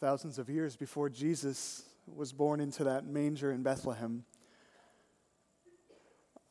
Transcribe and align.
thousands 0.00 0.38
of 0.38 0.48
years 0.48 0.76
before 0.76 1.10
Jesus 1.10 1.82
was 2.06 2.32
born 2.32 2.58
into 2.58 2.84
that 2.84 3.04
manger 3.04 3.52
in 3.52 3.62
Bethlehem, 3.62 4.24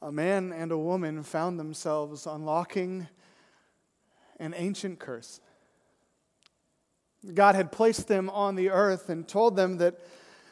a 0.04 0.12
man 0.12 0.54
and 0.54 0.72
a 0.72 0.78
woman 0.78 1.24
found 1.24 1.60
themselves 1.60 2.28
unlocking 2.28 3.08
an 4.40 4.54
ancient 4.56 5.00
curse. 5.00 5.40
God 7.34 7.56
had 7.56 7.72
placed 7.72 8.08
them 8.08 8.30
on 8.30 8.54
the 8.54 8.70
earth 8.70 9.10
and 9.10 9.28
told 9.28 9.56
them 9.56 9.78
that 9.78 10.00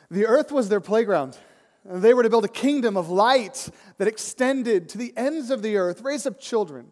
the 0.10 0.26
earth 0.26 0.52
was 0.52 0.68
their 0.68 0.82
playground. 0.82 1.38
They 1.86 2.16
were 2.16 2.24
to 2.24 2.32
build 2.32 2.46
a 2.46 2.50
kingdom 2.50 2.98
of 2.98 3.12
light 3.12 3.70
that 4.00 4.08
extended 4.08 4.90
to 4.90 4.98
the 4.98 5.14
ends 5.16 5.52
of 5.52 5.62
the 5.62 5.78
earth, 5.78 6.02
raise 6.02 6.26
up 6.26 6.40
children, 6.40 6.92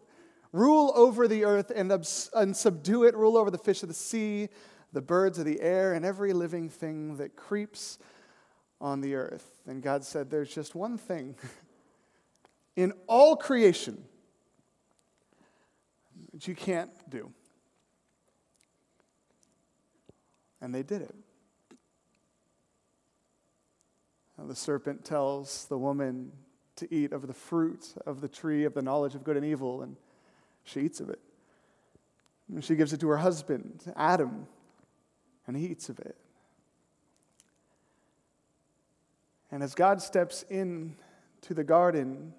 rule 0.52 0.92
over 0.94 1.26
the 1.26 1.44
earth 1.44 1.72
and, 1.74 1.90
and 2.32 2.56
subdue 2.56 3.02
it, 3.02 3.16
rule 3.16 3.36
over 3.36 3.50
the 3.50 3.58
fish 3.58 3.82
of 3.82 3.88
the 3.88 3.94
sea, 3.94 4.50
the 4.92 5.02
birds 5.02 5.38
of 5.38 5.44
the 5.44 5.60
air, 5.60 5.92
and 5.92 6.04
every 6.04 6.32
living 6.32 6.68
thing 6.68 7.16
that 7.16 7.36
creeps 7.36 7.98
on 8.80 9.00
the 9.00 9.14
earth. 9.14 9.62
And 9.66 9.82
God 9.82 10.04
said, 10.04 10.30
There's 10.30 10.54
just 10.54 10.74
one 10.74 10.98
thing 10.98 11.36
in 12.76 12.92
all 13.06 13.36
creation 13.36 14.02
that 16.32 16.46
you 16.46 16.54
can't 16.54 16.90
do. 17.10 17.30
And 20.60 20.74
they 20.74 20.82
did 20.82 21.02
it. 21.02 21.14
The 24.38 24.54
serpent 24.54 25.04
tells 25.04 25.64
the 25.66 25.78
woman 25.78 26.32
to 26.76 26.94
eat 26.94 27.12
of 27.12 27.26
the 27.26 27.32
fruit 27.32 27.94
of 28.04 28.20
the 28.20 28.28
tree 28.28 28.64
of 28.64 28.74
the 28.74 28.82
knowledge 28.82 29.14
of 29.14 29.24
good 29.24 29.36
and 29.36 29.46
evil, 29.46 29.82
and 29.82 29.96
she 30.62 30.80
eats 30.80 31.00
of 31.00 31.08
it. 31.08 31.20
And 32.48 32.62
she 32.62 32.76
gives 32.76 32.92
it 32.92 33.00
to 33.00 33.08
her 33.08 33.16
husband, 33.16 33.82
Adam, 33.96 34.46
and 35.46 35.56
he 35.56 35.66
eats 35.66 35.88
of 35.88 35.98
it. 36.00 36.16
And 39.50 39.62
as 39.62 39.74
God 39.74 40.02
steps 40.02 40.44
in 40.50 40.96
to 41.42 41.54
the 41.54 41.64
garden, 41.64 42.32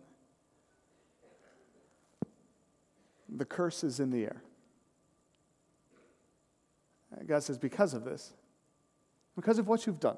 the 3.29 3.45
curse 3.45 3.83
is 3.83 3.99
in 3.99 4.11
the 4.11 4.23
air. 4.23 4.41
God 7.25 7.43
says, 7.43 7.57
because 7.57 7.93
of 7.93 8.03
this, 8.03 8.33
because 9.35 9.57
of 9.57 9.67
what 9.67 9.87
you've 9.87 9.99
done, 9.99 10.17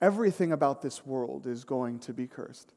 everything 0.00 0.52
about 0.52 0.82
this 0.82 1.04
world 1.04 1.46
is 1.46 1.64
going 1.64 1.98
to 2.00 2.12
be 2.12 2.26
cursed. 2.26 2.72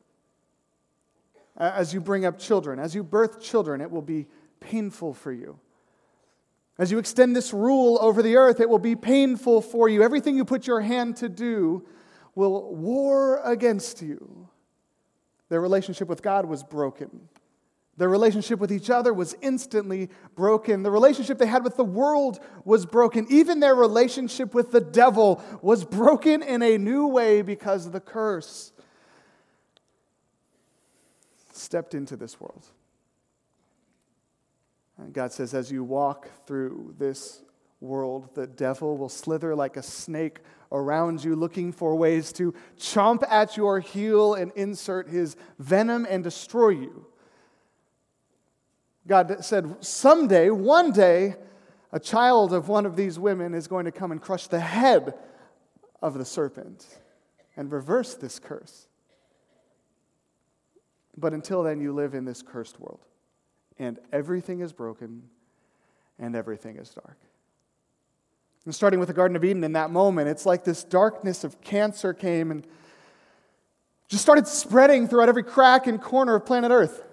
As 1.57 1.93
you 1.93 1.99
bring 1.99 2.25
up 2.25 2.39
children, 2.39 2.79
as 2.79 2.95
you 2.95 3.03
birth 3.03 3.41
children, 3.41 3.81
it 3.81 3.91
will 3.91 4.01
be 4.01 4.27
painful 4.61 5.13
for 5.13 5.31
you. 5.31 5.59
As 6.79 6.89
you 6.89 6.97
extend 6.97 7.35
this 7.35 7.53
rule 7.53 7.99
over 8.01 8.23
the 8.23 8.37
earth, 8.37 8.61
it 8.61 8.69
will 8.69 8.79
be 8.79 8.95
painful 8.95 9.61
for 9.61 9.89
you. 9.89 10.01
Everything 10.01 10.37
you 10.37 10.45
put 10.45 10.65
your 10.65 10.79
hand 10.79 11.17
to 11.17 11.27
do 11.27 11.85
will 12.35 12.73
war 12.73 13.41
against 13.43 14.01
you. 14.01 14.47
Their 15.49 15.59
relationship 15.59 16.07
with 16.07 16.21
God 16.21 16.45
was 16.45 16.63
broken. 16.63 17.27
Their 17.97 18.07
relationship 18.07 18.59
with 18.61 18.71
each 18.71 18.89
other 18.89 19.13
was 19.13 19.35
instantly 19.41 20.09
broken. 20.37 20.83
The 20.83 20.91
relationship 20.91 21.37
they 21.37 21.47
had 21.47 21.65
with 21.65 21.75
the 21.75 21.83
world 21.83 22.39
was 22.63 22.85
broken. 22.85 23.27
Even 23.29 23.59
their 23.59 23.75
relationship 23.75 24.53
with 24.53 24.71
the 24.71 24.79
devil 24.79 25.43
was 25.61 25.83
broken 25.83 26.41
in 26.41 26.61
a 26.61 26.77
new 26.77 27.07
way 27.07 27.41
because 27.41 27.91
the 27.91 27.99
curse 27.99 28.71
stepped 31.51 31.93
into 31.93 32.15
this 32.15 32.39
world. 32.39 32.67
And 34.99 35.13
God 35.13 35.31
says, 35.31 35.53
as 35.53 35.71
you 35.71 35.83
walk 35.83 36.29
through 36.45 36.95
this 36.97 37.41
world, 37.79 38.35
the 38.35 38.45
devil 38.45 38.97
will 38.97 39.09
slither 39.09 39.55
like 39.55 39.77
a 39.77 39.83
snake 39.83 40.39
around 40.71 41.23
you, 41.23 41.35
looking 41.35 41.71
for 41.71 41.95
ways 41.95 42.33
to 42.33 42.53
chomp 42.77 43.23
at 43.29 43.55
your 43.55 43.79
heel 43.79 44.33
and 44.33 44.51
insert 44.55 45.07
his 45.07 45.35
venom 45.57 46.05
and 46.09 46.23
destroy 46.23 46.69
you. 46.69 47.07
God 49.07 49.43
said, 49.43 49.83
someday, 49.83 50.49
one 50.49 50.91
day, 50.91 51.35
a 51.91 51.99
child 51.99 52.53
of 52.53 52.67
one 52.67 52.85
of 52.85 52.95
these 52.95 53.17
women 53.17 53.55
is 53.55 53.67
going 53.67 53.85
to 53.85 53.91
come 53.91 54.11
and 54.11 54.21
crush 54.21 54.47
the 54.47 54.59
head 54.59 55.15
of 56.01 56.13
the 56.15 56.25
serpent 56.25 56.85
and 57.55 57.71
reverse 57.71 58.13
this 58.13 58.37
curse. 58.37 58.87
But 61.17 61.33
until 61.33 61.63
then, 61.63 61.81
you 61.81 61.93
live 61.93 62.13
in 62.13 62.25
this 62.25 62.41
cursed 62.41 62.79
world, 62.79 62.99
and 63.79 63.97
everything 64.11 64.59
is 64.59 64.73
broken 64.73 65.23
and 66.19 66.35
everything 66.35 66.75
is 66.75 66.89
dark. 66.89 67.17
And 68.65 68.75
starting 68.75 68.99
with 68.99 69.07
the 69.07 69.13
Garden 69.13 69.37
of 69.37 69.43
Eden, 69.43 69.63
in 69.63 69.71
that 69.73 69.89
moment, 69.89 70.27
it's 70.27 70.45
like 70.45 70.65
this 70.65 70.83
darkness 70.83 71.43
of 71.43 71.61
cancer 71.61 72.13
came 72.13 72.51
and 72.51 72.67
just 74.09 74.21
started 74.21 74.47
spreading 74.47 75.07
throughout 75.07 75.29
every 75.29 75.43
crack 75.43 75.87
and 75.87 76.01
corner 76.01 76.35
of 76.35 76.45
planet 76.45 76.69
Earth. 76.69 77.03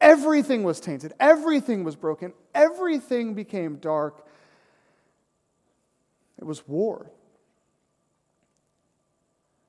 Everything 0.00 0.62
was 0.62 0.80
tainted, 0.80 1.12
everything 1.20 1.84
was 1.84 1.94
broken, 1.94 2.32
everything 2.54 3.34
became 3.34 3.76
dark. 3.76 4.26
It 6.38 6.44
was 6.44 6.66
war. 6.66 7.10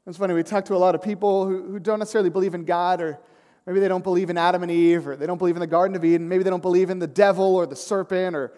It's 0.07 0.17
funny, 0.17 0.33
we 0.33 0.41
talk 0.43 0.65
to 0.65 0.75
a 0.75 0.77
lot 0.77 0.95
of 0.95 1.01
people 1.01 1.45
who, 1.45 1.63
who 1.71 1.79
don't 1.79 1.99
necessarily 1.99 2.29
believe 2.29 2.55
in 2.55 2.65
God, 2.65 3.01
or 3.01 3.19
maybe 3.65 3.79
they 3.79 3.87
don't 3.87 4.03
believe 4.03 4.29
in 4.29 4.37
Adam 4.37 4.63
and 4.63 4.71
Eve, 4.71 5.07
or 5.07 5.15
they 5.15 5.27
don't 5.27 5.37
believe 5.37 5.55
in 5.55 5.59
the 5.59 5.67
Garden 5.67 5.95
of 5.95 6.03
Eden, 6.03 6.27
maybe 6.27 6.43
they 6.43 6.49
don't 6.49 6.61
believe 6.61 6.89
in 6.89 6.99
the 6.99 7.07
devil 7.07 7.55
or 7.55 7.65
the 7.65 7.75
serpent, 7.75 8.35
or 8.35 8.53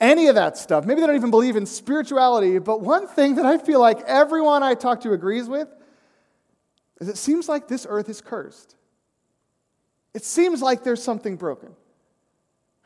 any 0.00 0.26
of 0.26 0.34
that 0.34 0.56
stuff. 0.56 0.84
Maybe 0.84 1.00
they 1.00 1.06
don't 1.06 1.16
even 1.16 1.30
believe 1.30 1.56
in 1.56 1.66
spirituality, 1.66 2.58
but 2.58 2.80
one 2.80 3.06
thing 3.06 3.36
that 3.36 3.46
I 3.46 3.58
feel 3.58 3.80
like 3.80 4.00
everyone 4.02 4.62
I 4.62 4.74
talk 4.74 5.00
to 5.02 5.12
agrees 5.12 5.48
with 5.48 5.68
is 7.00 7.08
it 7.08 7.16
seems 7.16 7.48
like 7.48 7.68
this 7.68 7.86
earth 7.88 8.08
is 8.08 8.20
cursed. 8.20 8.76
It 10.14 10.24
seems 10.24 10.62
like 10.62 10.82
there's 10.82 11.02
something 11.02 11.36
broken. 11.36 11.74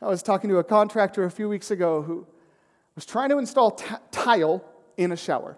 I 0.01 0.07
was 0.07 0.23
talking 0.23 0.49
to 0.49 0.57
a 0.57 0.63
contractor 0.63 1.23
a 1.23 1.31
few 1.31 1.47
weeks 1.47 1.71
ago 1.71 2.01
who 2.01 2.27
was 2.95 3.05
trying 3.05 3.29
to 3.29 3.37
install 3.37 3.71
t- 3.71 3.85
tile 4.11 4.65
in 4.97 5.11
a 5.11 5.17
shower. 5.17 5.57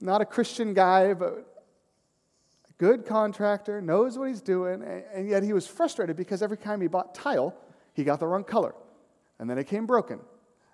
Not 0.00 0.20
a 0.20 0.24
Christian 0.24 0.74
guy, 0.74 1.14
but 1.14 1.55
good 2.78 3.06
contractor, 3.06 3.80
knows 3.80 4.18
what 4.18 4.28
he's 4.28 4.42
doing, 4.42 4.82
and 4.82 5.28
yet 5.28 5.42
he 5.42 5.52
was 5.52 5.66
frustrated 5.66 6.16
because 6.16 6.42
every 6.42 6.58
time 6.58 6.80
he 6.80 6.88
bought 6.88 7.14
tile, 7.14 7.54
he 7.94 8.04
got 8.04 8.20
the 8.20 8.26
wrong 8.26 8.44
color. 8.44 8.74
And 9.38 9.48
then 9.48 9.58
it 9.58 9.66
came 9.66 9.86
broken. 9.86 10.20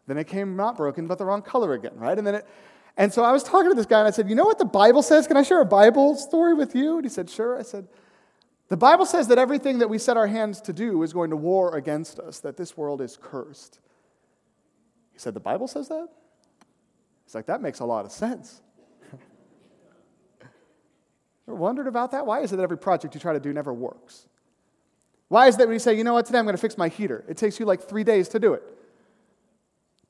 Then 0.07 0.19
it 0.19 0.27
came 0.27 0.57
not 0.57 0.77
broken, 0.77 1.07
but 1.07 1.19
the 1.19 1.25
wrong 1.25 1.43
color 1.43 1.75
again, 1.75 1.97
right? 1.97 2.17
And 2.17 2.27
then 2.27 2.37
it, 2.37 2.47
and 2.97 3.13
so 3.13 3.25
I 3.25 3.33
was 3.33 3.43
talking 3.43 3.71
to 3.71 3.75
this 3.75 3.87
guy 3.87 4.01
and 4.01 4.09
I 4.09 4.11
said, 4.11 4.29
You 4.29 4.35
know 4.35 4.45
what 4.45 4.59
the 4.59 4.65
Bible 4.65 5.03
says? 5.03 5.27
Can 5.27 5.37
I 5.37 5.43
share 5.43 5.61
a 5.61 5.67
Bible 5.67 6.15
story 6.15 6.55
with 6.55 6.75
you? 6.75 6.97
And 6.97 7.05
he 7.05 7.09
said, 7.09 7.31
Sure. 7.31 7.59
I 7.59 7.63
said, 7.63 7.89
the 8.69 8.77
Bible 8.77 9.05
says 9.05 9.29
that 9.29 9.37
everything 9.37 9.81
that 9.81 9.91
we 9.91 9.99
set 9.99 10.17
our 10.17 10.27
hands 10.27 10.61
to 10.63 10.73
do 10.73 11.03
is 11.03 11.13
going 11.13 11.29
to 11.29 11.37
war 11.37 11.77
against 11.77 12.19
us, 12.19 12.41
that 12.41 12.57
this 12.57 12.75
world 12.75 13.03
is 13.03 13.19
cursed. 13.21 13.81
He 15.13 15.19
said, 15.19 15.35
The 15.35 15.41
Bible 15.41 15.69
says 15.69 15.89
that? 15.89 16.09
He's 17.25 17.35
like, 17.35 17.47
That 17.47 17.61
makes 17.61 17.81
a 17.81 17.85
lot 17.85 18.05
of 18.05 18.13
sense. 18.13 18.62
Ever 21.49 21.57
wondered 21.57 21.87
about 21.87 22.13
that? 22.13 22.27
Why 22.27 22.41
is 22.41 22.53
it 22.53 22.57
that 22.57 22.63
every 22.63 22.79
project 22.79 23.15
you 23.15 23.21
try 23.21 23.33
to 23.33 23.41
do 23.41 23.53
never 23.53 23.73
works? 23.73 24.27
Why 25.29 25.49
is 25.49 25.55
it 25.55 25.59
that 25.59 25.69
when 25.69 25.75
you 25.75 25.81
say, 25.81 25.95
you 25.95 26.05
know 26.05 26.15
what, 26.15 26.27
today 26.27 26.39
I'm 26.39 26.45
going 26.45 26.57
to 26.57 26.61
fix 26.61 26.77
my 26.77 26.89
heater, 26.89 27.25
it 27.29 27.37
takes 27.37 27.59
you 27.59 27.67
like 27.67 27.81
three 27.83 28.05
days 28.05 28.29
to 28.29 28.39
do 28.39 28.55
it? 28.55 28.63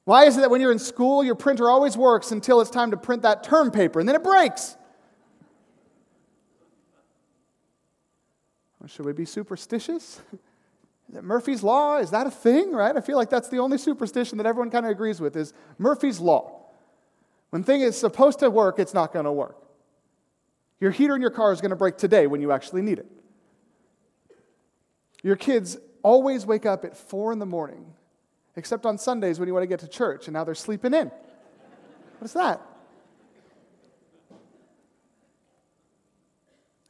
Why 0.04 0.24
is 0.24 0.36
it 0.36 0.40
that 0.40 0.50
when 0.50 0.60
you're 0.60 0.72
in 0.72 0.80
school, 0.80 1.22
your 1.22 1.36
printer 1.36 1.70
always 1.70 1.96
works 1.96 2.32
until 2.32 2.60
it's 2.60 2.70
time 2.70 2.90
to 2.90 2.96
print 2.96 3.22
that 3.22 3.44
term 3.44 3.70
paper 3.70 4.00
and 4.00 4.08
then 4.08 4.16
it 4.16 4.24
breaks? 4.24 4.76
Should 8.86 9.06
we 9.06 9.12
be 9.12 9.24
superstitious? 9.24 10.20
It 11.14 11.22
Murphy's 11.22 11.62
Law? 11.62 11.98
Is 11.98 12.10
that 12.10 12.26
a 12.26 12.30
thing, 12.30 12.72
right? 12.72 12.96
I 12.96 13.02
feel 13.02 13.18
like 13.18 13.28
that's 13.28 13.48
the 13.48 13.58
only 13.58 13.76
superstition 13.76 14.38
that 14.38 14.46
everyone 14.46 14.70
kind 14.70 14.86
of 14.86 14.92
agrees 14.92 15.20
with 15.20 15.36
is 15.36 15.52
Murphy's 15.76 16.20
Law. 16.20 16.62
When 17.50 17.62
thing 17.62 17.82
is 17.82 17.98
supposed 17.98 18.38
to 18.38 18.48
work, 18.48 18.78
it's 18.78 18.94
not 18.94 19.12
going 19.12 19.26
to 19.26 19.32
work. 19.32 19.56
Your 20.82 20.90
heater 20.90 21.14
in 21.14 21.20
your 21.20 21.30
car 21.30 21.52
is 21.52 21.60
going 21.60 21.70
to 21.70 21.76
break 21.76 21.96
today 21.96 22.26
when 22.26 22.40
you 22.40 22.50
actually 22.50 22.82
need 22.82 22.98
it. 22.98 23.06
Your 25.22 25.36
kids 25.36 25.76
always 26.02 26.44
wake 26.44 26.66
up 26.66 26.84
at 26.84 26.96
4 26.96 27.32
in 27.32 27.38
the 27.38 27.46
morning, 27.46 27.86
except 28.56 28.84
on 28.84 28.98
Sundays 28.98 29.38
when 29.38 29.46
you 29.46 29.54
want 29.54 29.62
to 29.62 29.68
get 29.68 29.78
to 29.78 29.86
church, 29.86 30.26
and 30.26 30.34
now 30.34 30.42
they're 30.42 30.56
sleeping 30.56 30.92
in. 30.92 31.12
What's 32.18 32.32
that? 32.32 32.60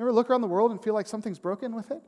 Ever 0.01 0.11
look 0.11 0.31
around 0.31 0.41
the 0.41 0.47
world 0.47 0.71
and 0.71 0.83
feel 0.83 0.95
like 0.95 1.07
something's 1.07 1.39
broken 1.39 1.75
with 1.75 1.91
it? 1.91 2.01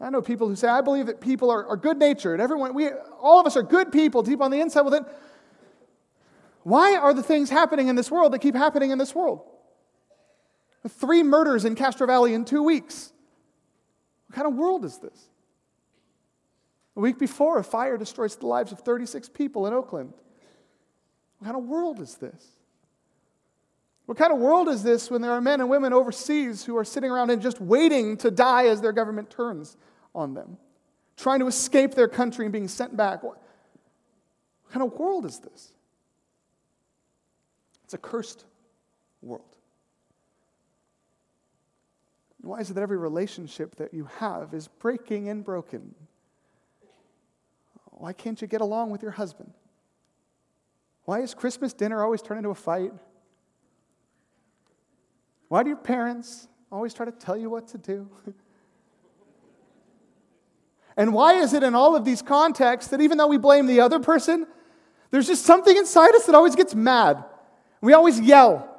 I 0.00 0.10
know 0.10 0.20
people 0.20 0.48
who 0.48 0.56
say, 0.56 0.66
I 0.66 0.80
believe 0.80 1.06
that 1.06 1.20
people 1.20 1.48
are, 1.52 1.64
are 1.64 1.76
good 1.76 1.96
natured. 1.96 2.40
Everyone, 2.40 2.74
we, 2.74 2.88
all 3.20 3.38
of 3.38 3.46
us 3.46 3.56
are 3.56 3.62
good 3.62 3.92
people 3.92 4.24
deep 4.24 4.40
on 4.40 4.50
the 4.50 4.60
inside. 4.60 4.80
Well, 4.80 4.90
then, 4.90 5.06
why 6.64 6.96
are 6.96 7.14
the 7.14 7.22
things 7.22 7.50
happening 7.50 7.86
in 7.86 7.94
this 7.94 8.10
world 8.10 8.32
that 8.32 8.40
keep 8.40 8.56
happening 8.56 8.90
in 8.90 8.98
this 8.98 9.14
world? 9.14 9.44
Three 10.88 11.22
murders 11.22 11.64
in 11.64 11.74
Castro 11.74 12.06
Valley 12.06 12.32
in 12.34 12.44
two 12.44 12.62
weeks. 12.62 13.12
What 14.28 14.36
kind 14.36 14.46
of 14.46 14.54
world 14.54 14.84
is 14.84 14.98
this? 14.98 15.28
A 16.96 17.00
week 17.00 17.18
before, 17.18 17.58
a 17.58 17.64
fire 17.64 17.96
destroys 17.96 18.36
the 18.36 18.46
lives 18.46 18.72
of 18.72 18.80
36 18.80 19.28
people 19.28 19.66
in 19.66 19.74
Oakland. 19.74 20.12
What 21.38 21.46
kind 21.46 21.56
of 21.56 21.64
world 21.64 22.00
is 22.00 22.16
this? 22.16 22.46
What 24.06 24.18
kind 24.18 24.32
of 24.32 24.38
world 24.38 24.68
is 24.68 24.82
this 24.82 25.10
when 25.10 25.22
there 25.22 25.30
are 25.30 25.40
men 25.40 25.60
and 25.60 25.70
women 25.70 25.92
overseas 25.92 26.64
who 26.64 26.76
are 26.76 26.84
sitting 26.84 27.10
around 27.10 27.30
and 27.30 27.40
just 27.40 27.60
waiting 27.60 28.16
to 28.18 28.30
die 28.30 28.66
as 28.66 28.80
their 28.80 28.92
government 28.92 29.30
turns 29.30 29.76
on 30.14 30.34
them, 30.34 30.56
trying 31.16 31.38
to 31.40 31.46
escape 31.46 31.94
their 31.94 32.08
country 32.08 32.44
and 32.44 32.52
being 32.52 32.68
sent 32.68 32.96
back? 32.96 33.22
What, 33.22 33.40
kind 34.70 34.84
of 34.84 34.98
world 34.98 35.26
is 35.26 35.38
this? 35.38 35.72
It's 37.84 37.94
a 37.94 37.98
cursed 37.98 38.44
world. 39.22 39.49
Why 42.42 42.60
is 42.60 42.70
it 42.70 42.74
that 42.74 42.82
every 42.82 42.96
relationship 42.96 43.76
that 43.76 43.92
you 43.92 44.04
have 44.18 44.54
is 44.54 44.68
breaking 44.68 45.28
and 45.28 45.44
broken? 45.44 45.94
Why 47.90 48.12
can't 48.14 48.40
you 48.40 48.48
get 48.48 48.62
along 48.62 48.90
with 48.90 49.02
your 49.02 49.10
husband? 49.10 49.52
Why 51.04 51.20
is 51.20 51.34
Christmas 51.34 51.72
dinner 51.72 52.02
always 52.02 52.22
turn 52.22 52.38
into 52.38 52.50
a 52.50 52.54
fight? 52.54 52.92
Why 55.48 55.62
do 55.62 55.68
your 55.68 55.76
parents 55.76 56.48
always 56.72 56.94
try 56.94 57.04
to 57.04 57.12
tell 57.12 57.36
you 57.36 57.50
what 57.50 57.68
to 57.68 57.78
do? 57.78 58.08
and 60.96 61.12
why 61.12 61.34
is 61.34 61.52
it 61.52 61.62
in 61.62 61.74
all 61.74 61.94
of 61.94 62.04
these 62.04 62.22
contexts 62.22 62.90
that 62.90 63.00
even 63.02 63.18
though 63.18 63.26
we 63.26 63.38
blame 63.38 63.66
the 63.66 63.80
other 63.80 64.00
person, 64.00 64.46
there's 65.10 65.26
just 65.26 65.44
something 65.44 65.76
inside 65.76 66.14
us 66.14 66.24
that 66.24 66.34
always 66.34 66.56
gets 66.56 66.74
mad? 66.74 67.22
We 67.82 67.92
always 67.92 68.18
yell 68.18 68.69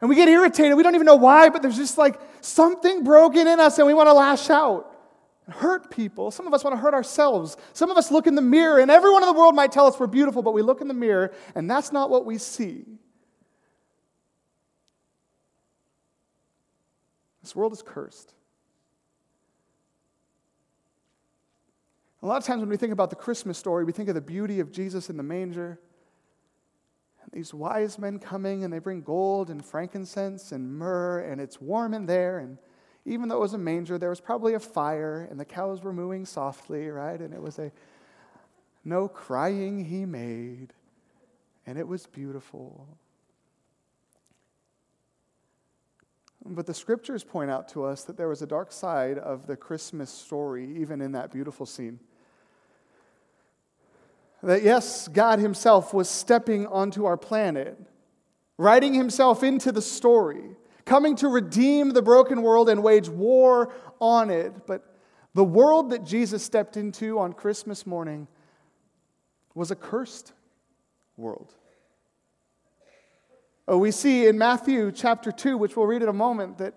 and 0.00 0.08
we 0.08 0.16
get 0.16 0.28
irritated. 0.28 0.76
We 0.76 0.82
don't 0.82 0.94
even 0.94 1.06
know 1.06 1.16
why, 1.16 1.48
but 1.48 1.62
there's 1.62 1.76
just 1.76 1.98
like 1.98 2.20
something 2.40 3.04
broken 3.04 3.46
in 3.46 3.58
us 3.60 3.78
and 3.78 3.86
we 3.86 3.94
want 3.94 4.08
to 4.08 4.12
lash 4.12 4.48
out 4.48 4.94
and 5.46 5.54
hurt 5.54 5.90
people. 5.90 6.30
Some 6.30 6.46
of 6.46 6.54
us 6.54 6.62
want 6.62 6.76
to 6.76 6.80
hurt 6.80 6.94
ourselves. 6.94 7.56
Some 7.72 7.90
of 7.90 7.96
us 7.96 8.10
look 8.10 8.26
in 8.26 8.34
the 8.34 8.42
mirror 8.42 8.78
and 8.78 8.90
everyone 8.90 9.22
in 9.22 9.28
the 9.28 9.38
world 9.38 9.54
might 9.54 9.72
tell 9.72 9.86
us 9.86 9.98
we're 9.98 10.06
beautiful, 10.06 10.42
but 10.42 10.52
we 10.52 10.62
look 10.62 10.80
in 10.80 10.88
the 10.88 10.94
mirror 10.94 11.32
and 11.54 11.68
that's 11.68 11.90
not 11.92 12.10
what 12.10 12.24
we 12.24 12.38
see. 12.38 12.84
This 17.42 17.56
world 17.56 17.72
is 17.72 17.82
cursed. 17.82 18.34
A 22.22 22.26
lot 22.26 22.36
of 22.36 22.44
times 22.44 22.60
when 22.60 22.68
we 22.68 22.76
think 22.76 22.92
about 22.92 23.10
the 23.10 23.16
Christmas 23.16 23.58
story, 23.58 23.84
we 23.84 23.92
think 23.92 24.08
of 24.08 24.14
the 24.14 24.20
beauty 24.20 24.60
of 24.60 24.72
Jesus 24.72 25.08
in 25.08 25.16
the 25.16 25.22
manger. 25.22 25.80
These 27.32 27.52
wise 27.52 27.98
men 27.98 28.18
coming 28.18 28.64
and 28.64 28.72
they 28.72 28.78
bring 28.78 29.02
gold 29.02 29.50
and 29.50 29.64
frankincense 29.64 30.52
and 30.52 30.72
myrrh, 30.72 31.20
and 31.20 31.40
it's 31.40 31.60
warm 31.60 31.94
in 31.94 32.06
there. 32.06 32.38
And 32.38 32.58
even 33.04 33.28
though 33.28 33.36
it 33.36 33.40
was 33.40 33.54
a 33.54 33.58
manger, 33.58 33.98
there 33.98 34.10
was 34.10 34.20
probably 34.20 34.54
a 34.54 34.60
fire, 34.60 35.26
and 35.30 35.38
the 35.38 35.44
cows 35.44 35.82
were 35.82 35.92
mooing 35.92 36.24
softly, 36.24 36.88
right? 36.88 37.20
And 37.20 37.34
it 37.34 37.42
was 37.42 37.58
a 37.58 37.70
no 38.84 39.08
crying 39.08 39.84
he 39.84 40.06
made, 40.06 40.72
and 41.66 41.78
it 41.78 41.86
was 41.86 42.06
beautiful. 42.06 42.86
But 46.44 46.66
the 46.66 46.74
scriptures 46.74 47.24
point 47.24 47.50
out 47.50 47.68
to 47.70 47.84
us 47.84 48.04
that 48.04 48.16
there 48.16 48.28
was 48.28 48.40
a 48.40 48.46
dark 48.46 48.72
side 48.72 49.18
of 49.18 49.46
the 49.46 49.56
Christmas 49.56 50.10
story, 50.10 50.78
even 50.78 51.02
in 51.02 51.12
that 51.12 51.30
beautiful 51.30 51.66
scene. 51.66 51.98
That 54.42 54.62
yes, 54.62 55.08
God 55.08 55.38
Himself 55.38 55.92
was 55.92 56.08
stepping 56.08 56.66
onto 56.66 57.04
our 57.04 57.16
planet, 57.16 57.78
writing 58.56 58.94
Himself 58.94 59.42
into 59.42 59.72
the 59.72 59.82
story, 59.82 60.56
coming 60.84 61.16
to 61.16 61.28
redeem 61.28 61.90
the 61.90 62.02
broken 62.02 62.42
world 62.42 62.68
and 62.68 62.82
wage 62.82 63.08
war 63.08 63.72
on 64.00 64.30
it. 64.30 64.66
But 64.66 64.84
the 65.34 65.44
world 65.44 65.90
that 65.90 66.04
Jesus 66.04 66.42
stepped 66.42 66.76
into 66.76 67.18
on 67.18 67.32
Christmas 67.32 67.86
morning 67.86 68.28
was 69.54 69.70
a 69.70 69.76
cursed 69.76 70.32
world. 71.16 71.52
Oh, 73.66 73.76
we 73.76 73.90
see 73.90 74.26
in 74.26 74.38
Matthew 74.38 74.92
chapter 74.92 75.30
2, 75.30 75.58
which 75.58 75.76
we'll 75.76 75.86
read 75.86 76.02
in 76.02 76.08
a 76.08 76.12
moment, 76.12 76.58
that 76.58 76.74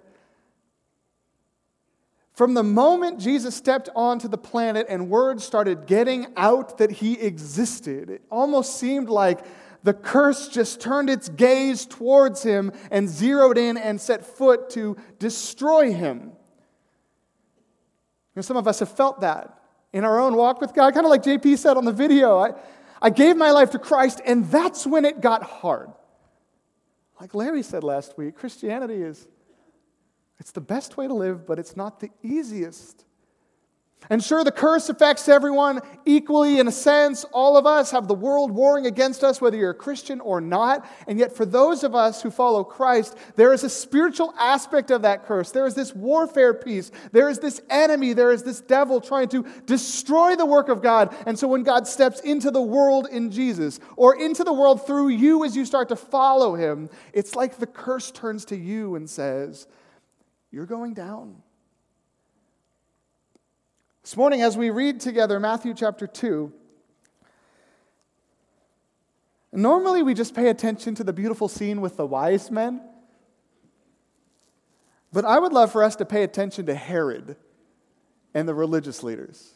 from 2.34 2.54
the 2.54 2.64
moment 2.64 3.20
Jesus 3.20 3.56
stepped 3.56 3.90
onto 3.96 4.28
the 4.28 4.38
planet 4.38 4.88
and 4.90 5.10
word 5.10 5.42
started 5.42 5.86
getting 5.86 6.28
out 6.38 6.78
that 6.78 6.92
he 6.92 7.20
existed, 7.20 8.10
it 8.10 8.22
almost 8.32 8.78
seemed 8.78 9.10
like 9.10 9.46
the 9.84 9.94
curse 9.94 10.48
just 10.48 10.80
turned 10.80 11.10
its 11.10 11.28
gaze 11.28 11.86
towards 11.86 12.44
him 12.44 12.72
and 12.90 13.10
zeroed 13.10 13.58
in 13.58 13.78
and 13.78 14.00
set 14.00 14.26
foot 14.26 14.70
to 14.72 14.96
destroy 15.20 15.92
him. 15.92 16.32
And 18.36 18.46
some 18.46 18.58
of 18.58 18.68
us 18.68 18.80
have 18.80 18.96
felt 18.96 19.22
that 19.22 19.58
in 19.92 20.06
our 20.06 20.20
own 20.20 20.36
walk 20.36 20.62
with 20.62 20.74
God, 20.74 20.94
kind 20.94 21.06
of 21.06 21.10
like 21.10 21.24
JP 21.24 21.58
said 21.58 21.76
on 21.76 21.84
the 21.84 21.92
video. 21.92 22.38
I, 22.38 22.54
I 23.02 23.10
gave 23.10 23.36
my 23.36 23.52
life 23.52 23.72
to 23.72 23.80
Christ, 23.80 24.22
and 24.26 24.46
that's 24.46 24.88
when 24.88 25.04
it 25.04 25.20
got 25.20 25.44
hard. 25.44 25.90
Like 27.20 27.36
Larry 27.36 27.64
said 27.64 27.84
last 27.84 28.18
week, 28.18 28.36
Christianity 28.36 29.02
is 29.02 29.28
it's 30.42 30.52
the 30.52 30.60
best 30.60 30.98
way 30.98 31.08
to 31.08 31.14
live, 31.14 31.46
but 31.46 31.60
it's 31.60 31.78
not 31.78 32.00
the 32.00 32.10
easiest. 32.24 33.06
And 34.10 34.24
sure, 34.24 34.44
the 34.44 34.52
curse 34.52 34.90
affects 34.90 35.30
everyone 35.30 35.82
equally 36.04 36.58
in 36.58 36.68
a 36.68 36.72
sense. 36.72 37.24
All 37.26 37.58
of 37.58 37.68
us 37.68 37.92
have 37.92 38.08
the 38.08 38.16
world 38.16 38.50
warring 38.50 38.88
against 38.88 39.24
us, 39.24 39.40
whether 39.40 39.56
you're 39.56 39.70
a 39.70 39.76
Christian 39.76 40.20
or 40.20 40.42
not. 40.42 40.84
And 41.08 41.20
yet, 41.20 41.36
for 41.36 41.46
those 41.46 41.84
of 41.84 41.94
us 41.94 42.24
who 42.24 42.32
follow 42.32 42.64
Christ, 42.64 43.16
there 43.36 43.54
is 43.54 43.64
a 43.64 43.70
spiritual 43.70 44.34
aspect 44.40 44.90
of 44.90 45.04
that 45.04 45.28
curse. 45.28 45.52
There 45.52 45.68
is 45.68 45.76
this 45.76 45.94
warfare 45.94 46.56
piece. 46.56 46.90
There 47.12 47.30
is 47.30 47.38
this 47.38 47.62
enemy. 47.70 48.14
There 48.14 48.32
is 48.32 48.42
this 48.42 48.62
devil 48.62 49.00
trying 49.00 49.30
to 49.30 49.46
destroy 49.68 50.36
the 50.36 50.48
work 50.48 50.70
of 50.70 50.82
God. 50.82 51.16
And 51.28 51.38
so, 51.38 51.48
when 51.48 51.62
God 51.62 51.88
steps 51.88 52.20
into 52.22 52.50
the 52.50 52.64
world 52.64 53.08
in 53.12 53.30
Jesus, 53.30 53.80
or 53.96 54.20
into 54.20 54.44
the 54.44 54.54
world 54.54 54.88
through 54.88 55.10
you 55.10 55.46
as 55.46 55.56
you 55.56 55.66
start 55.66 55.90
to 55.90 55.96
follow 55.96 56.56
him, 56.56 56.90
it's 57.14 57.36
like 57.36 57.60
the 57.60 57.68
curse 57.68 58.10
turns 58.10 58.46
to 58.46 58.58
you 58.58 58.96
and 58.96 59.08
says, 59.08 59.68
You're 60.52 60.66
going 60.66 60.94
down. 60.94 61.42
This 64.04 64.18
morning, 64.18 64.42
as 64.42 64.58
we 64.58 64.70
read 64.70 65.00
together 65.00 65.40
Matthew 65.40 65.74
chapter 65.74 66.08
2, 66.08 66.52
normally 69.54 70.04
we 70.04 70.14
just 70.14 70.36
pay 70.36 70.50
attention 70.50 70.94
to 70.96 71.06
the 71.06 71.14
beautiful 71.14 71.48
scene 71.48 71.80
with 71.80 71.96
the 71.96 72.06
wise 72.06 72.52
men. 72.52 72.82
But 75.14 75.24
I 75.24 75.40
would 75.40 75.54
love 75.54 75.72
for 75.72 75.84
us 75.84 75.96
to 75.98 76.06
pay 76.06 76.24
attention 76.24 76.66
to 76.66 76.76
Herod 76.76 77.38
and 78.34 78.48
the 78.48 78.54
religious 78.54 79.04
leaders. 79.04 79.54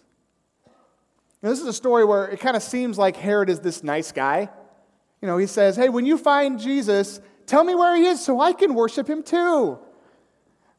Now, 1.42 1.50
this 1.50 1.60
is 1.60 1.68
a 1.68 1.74
story 1.74 2.06
where 2.06 2.28
it 2.28 2.40
kind 2.40 2.56
of 2.56 2.64
seems 2.64 2.98
like 2.98 3.18
Herod 3.18 3.50
is 3.50 3.60
this 3.60 3.84
nice 3.84 4.14
guy. 4.14 4.50
You 5.22 5.28
know, 5.28 5.38
he 5.38 5.48
says, 5.48 5.76
Hey, 5.76 5.90
when 5.90 6.06
you 6.06 6.18
find 6.18 6.60
Jesus, 6.60 7.20
tell 7.46 7.66
me 7.66 7.76
where 7.76 7.96
he 7.98 8.06
is 8.06 8.24
so 8.24 8.40
I 8.40 8.54
can 8.54 8.74
worship 8.74 9.10
him 9.10 9.24
too. 9.24 9.80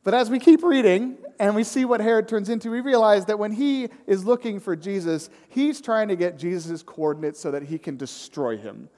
But 0.06 0.14
as 0.14 0.30
we 0.30 0.38
keep 0.38 0.62
reading 0.62 1.18
and 1.40 1.56
we 1.56 1.64
see 1.64 1.84
what 1.84 2.00
Herod 2.00 2.28
turns 2.28 2.48
into, 2.48 2.70
we 2.70 2.80
realize 2.80 3.24
that 3.24 3.40
when 3.40 3.50
he 3.50 3.88
is 4.06 4.24
looking 4.24 4.60
for 4.60 4.76
Jesus, 4.76 5.28
he's 5.48 5.80
trying 5.80 6.06
to 6.06 6.14
get 6.14 6.38
Jesus' 6.38 6.80
coordinates 6.84 7.40
so 7.40 7.50
that 7.50 7.64
he 7.64 7.76
can 7.76 7.96
destroy 7.96 8.56
him, 8.56 8.88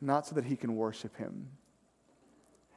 not 0.00 0.26
so 0.26 0.34
that 0.34 0.46
he 0.46 0.56
can 0.56 0.74
worship 0.74 1.16
him. 1.16 1.46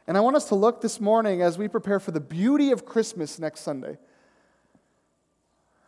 And 0.05 0.15
I 0.15 0.19
want 0.19 0.35
us 0.35 0.47
to 0.49 0.55
look 0.55 0.81
this 0.81 1.01
morning 1.01 1.41
as 1.41 1.57
we 1.57 1.67
prepare 1.67 1.99
for 1.99 2.11
the 2.11 2.19
beauty 2.19 2.69
of 2.69 2.85
Christmas 2.85 3.39
next 3.39 3.61
Sunday. 3.61 3.97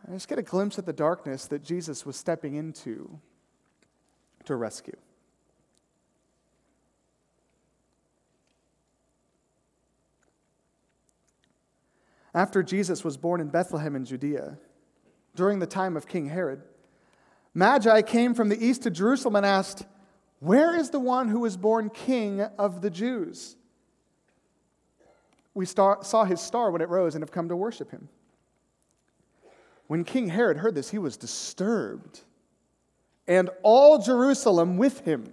I 0.08 0.14
just 0.14 0.26
get 0.26 0.40
a 0.40 0.42
glimpse 0.42 0.80
at 0.80 0.86
the 0.86 0.92
darkness 0.92 1.46
that 1.46 1.62
Jesus 1.62 2.04
was 2.04 2.16
stepping 2.16 2.56
into 2.56 3.20
to 4.46 4.56
rescue. 4.56 4.96
After 12.34 12.62
Jesus 12.62 13.04
was 13.04 13.16
born 13.16 13.40
in 13.40 13.48
Bethlehem 13.48 13.94
in 13.94 14.04
Judea, 14.04 14.58
during 15.36 15.60
the 15.60 15.66
time 15.66 15.96
of 15.96 16.06
King 16.08 16.26
Herod, 16.26 16.62
Magi 17.54 18.02
came 18.02 18.34
from 18.34 18.48
the 18.48 18.64
east 18.64 18.82
to 18.82 18.90
Jerusalem 18.90 19.36
and 19.36 19.46
asked, 19.46 19.86
Where 20.40 20.76
is 20.76 20.90
the 20.90 21.00
one 21.00 21.28
who 21.28 21.40
was 21.40 21.56
born 21.56 21.90
king 21.90 22.40
of 22.40 22.82
the 22.82 22.90
Jews? 22.90 23.56
We 25.54 25.66
saw 25.66 26.24
his 26.24 26.40
star 26.40 26.72
when 26.72 26.82
it 26.82 26.88
rose 26.88 27.14
and 27.14 27.22
have 27.22 27.30
come 27.30 27.48
to 27.48 27.56
worship 27.56 27.92
him. 27.92 28.08
When 29.86 30.02
King 30.02 30.28
Herod 30.28 30.56
heard 30.56 30.74
this, 30.74 30.90
he 30.90 30.98
was 30.98 31.16
disturbed, 31.16 32.20
and 33.28 33.50
all 33.62 33.98
Jerusalem 33.98 34.76
with 34.78 35.00
him. 35.00 35.32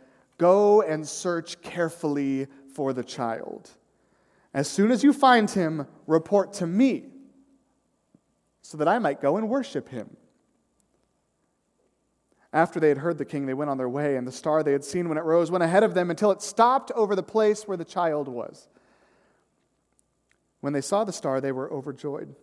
Go 0.41 0.81
and 0.81 1.07
search 1.07 1.61
carefully 1.61 2.47
for 2.73 2.93
the 2.93 3.03
child. 3.03 3.69
As 4.55 4.67
soon 4.67 4.89
as 4.89 5.03
you 5.03 5.13
find 5.13 5.47
him, 5.47 5.85
report 6.07 6.51
to 6.53 6.65
me, 6.65 7.05
so 8.63 8.75
that 8.79 8.87
I 8.87 8.97
might 8.97 9.21
go 9.21 9.37
and 9.37 9.47
worship 9.47 9.89
him. 9.89 10.17
After 12.51 12.79
they 12.79 12.89
had 12.89 12.97
heard 12.97 13.19
the 13.19 13.23
king, 13.23 13.45
they 13.45 13.53
went 13.53 13.69
on 13.69 13.77
their 13.77 13.87
way, 13.87 14.15
and 14.15 14.27
the 14.27 14.31
star 14.31 14.63
they 14.63 14.71
had 14.71 14.83
seen 14.83 15.07
when 15.09 15.19
it 15.19 15.23
rose 15.23 15.51
went 15.51 15.63
ahead 15.63 15.83
of 15.83 15.93
them 15.93 16.09
until 16.09 16.31
it 16.31 16.41
stopped 16.41 16.91
over 16.95 17.15
the 17.15 17.21
place 17.21 17.67
where 17.67 17.77
the 17.77 17.85
child 17.85 18.27
was. 18.27 18.67
When 20.61 20.73
they 20.73 20.81
saw 20.81 21.03
the 21.03 21.13
star, 21.13 21.39
they 21.39 21.51
were 21.51 21.71
overjoyed. 21.71 22.35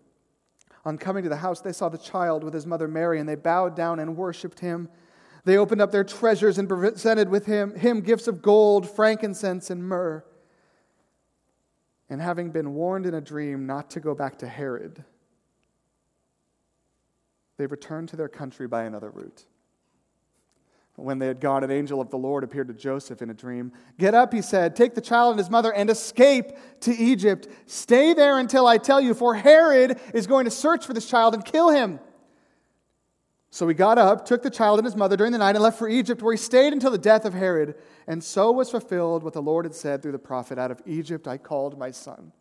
On 0.84 0.98
coming 0.98 1.24
to 1.24 1.28
the 1.28 1.38
house, 1.38 1.62
they 1.62 1.72
saw 1.72 1.88
the 1.88 1.98
child 1.98 2.44
with 2.44 2.54
his 2.54 2.64
mother 2.64 2.86
Mary, 2.86 3.18
and 3.18 3.28
they 3.28 3.34
bowed 3.34 3.74
down 3.74 3.98
and 3.98 4.16
worshiped 4.16 4.60
him. 4.60 4.88
They 5.44 5.56
opened 5.56 5.80
up 5.80 5.92
their 5.92 6.04
treasures 6.04 6.58
and 6.58 6.68
presented 6.68 7.28
with 7.28 7.46
him, 7.46 7.74
him 7.74 8.00
gifts 8.00 8.28
of 8.28 8.42
gold, 8.42 8.88
frankincense, 8.88 9.70
and 9.70 9.82
myrrh. 9.82 10.24
And 12.10 12.20
having 12.20 12.50
been 12.50 12.74
warned 12.74 13.06
in 13.06 13.14
a 13.14 13.20
dream 13.20 13.66
not 13.66 13.90
to 13.90 14.00
go 14.00 14.14
back 14.14 14.38
to 14.38 14.48
Herod, 14.48 15.04
they 17.56 17.66
returned 17.66 18.08
to 18.10 18.16
their 18.16 18.28
country 18.28 18.66
by 18.66 18.84
another 18.84 19.10
route. 19.10 19.44
When 20.96 21.20
they 21.20 21.28
had 21.28 21.40
gone, 21.40 21.62
an 21.62 21.70
angel 21.70 22.00
of 22.00 22.10
the 22.10 22.18
Lord 22.18 22.42
appeared 22.42 22.66
to 22.68 22.74
Joseph 22.74 23.22
in 23.22 23.30
a 23.30 23.34
dream. 23.34 23.70
Get 23.98 24.14
up, 24.14 24.32
he 24.32 24.42
said, 24.42 24.74
take 24.74 24.96
the 24.96 25.00
child 25.00 25.30
and 25.30 25.38
his 25.38 25.48
mother 25.48 25.72
and 25.72 25.88
escape 25.90 26.50
to 26.80 26.92
Egypt. 26.92 27.46
Stay 27.66 28.14
there 28.14 28.36
until 28.36 28.66
I 28.66 28.78
tell 28.78 29.00
you, 29.00 29.14
for 29.14 29.36
Herod 29.36 30.00
is 30.12 30.26
going 30.26 30.46
to 30.46 30.50
search 30.50 30.84
for 30.84 30.94
this 30.94 31.08
child 31.08 31.34
and 31.34 31.44
kill 31.44 31.68
him. 31.68 32.00
So 33.50 33.66
he 33.66 33.74
got 33.74 33.98
up, 33.98 34.26
took 34.26 34.42
the 34.42 34.50
child 34.50 34.78
and 34.78 34.84
his 34.84 34.96
mother 34.96 35.16
during 35.16 35.32
the 35.32 35.38
night, 35.38 35.56
and 35.56 35.62
left 35.62 35.78
for 35.78 35.88
Egypt, 35.88 36.22
where 36.22 36.34
he 36.34 36.38
stayed 36.38 36.72
until 36.72 36.90
the 36.90 36.98
death 36.98 37.24
of 37.24 37.32
Herod. 37.32 37.76
And 38.06 38.22
so 38.22 38.52
was 38.52 38.70
fulfilled 38.70 39.22
what 39.22 39.32
the 39.32 39.42
Lord 39.42 39.64
had 39.64 39.74
said 39.74 40.02
through 40.02 40.12
the 40.12 40.18
prophet 40.18 40.58
Out 40.58 40.70
of 40.70 40.82
Egypt 40.86 41.26
I 41.26 41.38
called 41.38 41.78
my 41.78 41.90
son. 41.90 42.32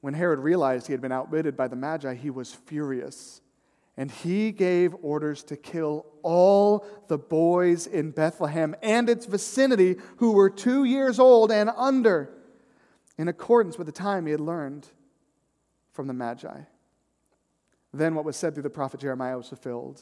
When 0.00 0.14
Herod 0.14 0.40
realized 0.40 0.86
he 0.86 0.92
had 0.92 1.00
been 1.00 1.12
outwitted 1.12 1.56
by 1.56 1.68
the 1.68 1.76
Magi, 1.76 2.14
he 2.14 2.30
was 2.30 2.52
furious 2.52 3.40
and 3.96 4.10
he 4.10 4.52
gave 4.52 4.94
orders 5.02 5.42
to 5.44 5.56
kill 5.56 6.06
all 6.22 6.86
the 7.08 7.18
boys 7.18 7.86
in 7.86 8.10
Bethlehem 8.10 8.74
and 8.82 9.08
its 9.08 9.26
vicinity 9.26 9.96
who 10.16 10.32
were 10.32 10.48
two 10.48 10.84
years 10.84 11.18
old 11.18 11.52
and 11.52 11.70
under, 11.76 12.30
in 13.18 13.28
accordance 13.28 13.76
with 13.76 13.86
the 13.86 13.92
time 13.92 14.24
he 14.24 14.32
had 14.32 14.40
learned 14.40 14.88
from 15.92 16.06
the 16.06 16.14
Magi. 16.14 16.62
Then 17.92 18.14
what 18.14 18.24
was 18.24 18.36
said 18.36 18.54
through 18.54 18.62
the 18.62 18.70
prophet 18.70 19.00
Jeremiah 19.00 19.36
was 19.36 19.48
fulfilled. 19.48 20.00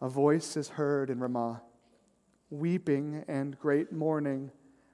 A 0.00 0.08
voice 0.08 0.56
is 0.56 0.70
heard 0.70 1.10
in 1.10 1.20
Ramah, 1.20 1.62
weeping 2.50 3.24
and 3.28 3.58
great 3.58 3.92
mourning, 3.92 4.50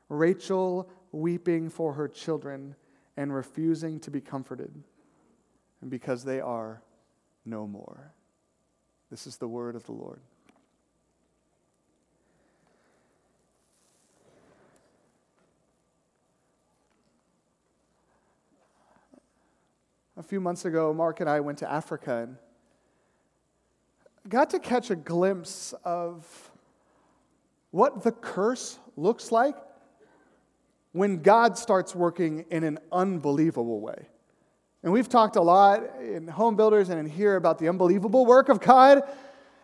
Rachel 0.09 0.89
weeping 1.13 1.71
for 1.71 1.95
her 1.95 2.09
children 2.09 2.75
and 3.17 3.35
refusing 3.35 3.99
to 4.01 4.11
be 4.11 4.21
comforted, 4.21 4.83
because 5.89 6.25
they 6.25 6.41
are 6.41 6.83
no 7.45 7.67
more. 7.67 8.13
This 9.11 9.27
is 9.27 9.37
the 9.39 9.49
word 9.49 9.75
of 9.75 9.85
the 9.85 9.93
Lord. 9.93 10.21
A 20.19 20.23
few 20.23 20.41
months 20.41 20.65
ago, 20.65 20.95
Mark 20.95 21.21
and 21.21 21.29
I 21.29 21.41
went 21.41 21.59
to 21.59 21.71
Africa 21.71 22.23
and 22.23 22.37
got 24.31 24.49
to 24.51 24.59
catch 24.59 24.91
a 24.91 24.97
glimpse 24.97 25.75
of 25.85 26.51
what 27.71 28.03
the 28.03 28.13
curse 28.13 28.79
looks 28.97 29.31
like 29.31 29.57
when 30.93 31.21
God 31.21 31.59
starts 31.59 31.95
working 31.95 32.47
in 32.51 32.65
an 32.65 32.79
unbelievable 32.91 33.81
way. 33.81 34.09
And 34.83 34.91
we've 34.91 35.09
talked 35.09 35.37
a 35.37 35.43
lot 35.43 35.83
in 36.01 36.29
home 36.29 36.57
builders 36.57 36.89
and 36.89 36.99
in 36.99 37.05
here 37.05 37.37
about 37.37 37.59
the 37.59 37.69
unbelievable 37.69 38.25
work 38.25 38.49
of 38.49 38.59
God. 38.59 39.03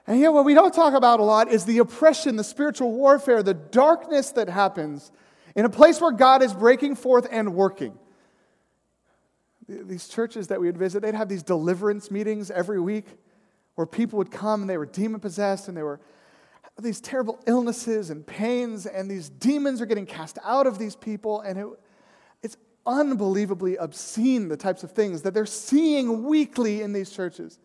And 0.06 0.18
here, 0.18 0.30
what 0.30 0.44
we 0.44 0.52
don't 0.52 0.74
talk 0.74 0.92
about 0.92 1.18
a 1.18 1.22
lot 1.22 1.50
is 1.50 1.64
the 1.64 1.78
oppression, 1.78 2.36
the 2.36 2.44
spiritual 2.44 2.92
warfare, 2.92 3.42
the 3.42 3.54
darkness 3.54 4.32
that 4.32 4.50
happens 4.50 5.12
in 5.56 5.64
a 5.64 5.70
place 5.70 5.98
where 5.98 6.12
God 6.12 6.42
is 6.42 6.52
breaking 6.52 6.96
forth 6.96 7.26
and 7.30 7.54
working. 7.54 7.98
These 9.82 10.08
churches 10.08 10.48
that 10.48 10.60
we 10.60 10.66
would 10.66 10.78
visit, 10.78 11.02
they'd 11.02 11.14
have 11.14 11.28
these 11.28 11.42
deliverance 11.42 12.10
meetings 12.10 12.50
every 12.50 12.80
week 12.80 13.06
where 13.74 13.86
people 13.86 14.18
would 14.18 14.30
come 14.30 14.60
and 14.60 14.70
they 14.70 14.78
were 14.78 14.86
demon 14.86 15.20
possessed 15.20 15.68
and 15.68 15.76
they 15.76 15.82
were 15.82 16.00
these 16.78 17.00
terrible 17.00 17.38
illnesses 17.46 18.08
and 18.08 18.26
pains, 18.26 18.86
and 18.86 19.10
these 19.10 19.28
demons 19.28 19.82
are 19.82 19.86
getting 19.86 20.06
cast 20.06 20.38
out 20.42 20.66
of 20.66 20.78
these 20.78 20.96
people. 20.96 21.42
And 21.42 21.58
it, 21.58 21.66
unbelievably 22.86 23.76
obscene, 23.76 24.48
the 24.48 24.56
types 24.56 24.82
of 24.82 24.92
things 24.92 25.22
that 25.22 25.34
they're 25.34 25.46
seeing 25.46 26.24
weekly 26.24 26.82
in 26.82 26.92
these 26.92 27.10
churches. 27.10 27.58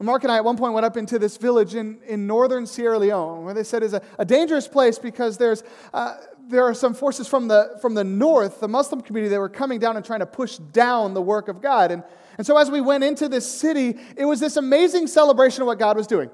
Mark 0.00 0.24
and 0.24 0.32
I 0.32 0.36
at 0.38 0.44
one 0.44 0.56
point 0.56 0.74
went 0.74 0.84
up 0.84 0.96
into 0.96 1.16
this 1.16 1.36
village 1.36 1.76
in, 1.76 2.00
in 2.08 2.26
northern 2.26 2.66
Sierra 2.66 2.98
Leone, 2.98 3.44
where 3.44 3.54
they 3.54 3.62
said 3.62 3.84
is 3.84 3.94
a, 3.94 4.02
a 4.18 4.24
dangerous 4.24 4.66
place 4.66 4.98
because 4.98 5.38
there's, 5.38 5.62
uh, 5.94 6.16
there 6.48 6.64
are 6.64 6.74
some 6.74 6.94
forces 6.94 7.28
from 7.28 7.48
the, 7.48 7.78
from 7.80 7.94
the 7.94 8.04
north, 8.04 8.60
the 8.60 8.68
Muslim 8.68 9.00
community, 9.00 9.30
that 9.30 9.40
were 9.40 9.48
coming 9.48 9.78
down 9.78 9.96
and 9.96 10.04
trying 10.04 10.20
to 10.20 10.26
push 10.26 10.56
down 10.56 11.14
the 11.14 11.22
work 11.22 11.48
of 11.48 11.60
God. 11.60 11.90
And, 11.90 12.02
and 12.38 12.46
so 12.46 12.56
as 12.56 12.70
we 12.70 12.80
went 12.80 13.04
into 13.04 13.28
this 13.28 13.50
city, 13.50 13.98
it 14.16 14.24
was 14.24 14.40
this 14.40 14.56
amazing 14.56 15.06
celebration 15.06 15.62
of 15.62 15.66
what 15.66 15.78
God 15.78 15.96
was 15.96 16.06
doing. 16.06 16.30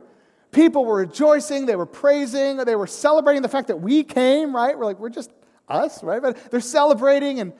People 0.50 0.84
were 0.84 0.96
rejoicing, 0.96 1.66
they 1.66 1.76
were 1.76 1.86
praising, 1.86 2.56
they 2.56 2.76
were 2.76 2.86
celebrating 2.86 3.42
the 3.42 3.48
fact 3.48 3.68
that 3.68 3.76
we 3.76 4.02
came, 4.02 4.54
right? 4.56 4.78
We're 4.78 4.86
like, 4.86 4.98
we're 4.98 5.10
just 5.10 5.30
us, 5.68 6.02
right? 6.02 6.22
But 6.22 6.50
they're 6.50 6.60
celebrating 6.60 7.40
and 7.40 7.52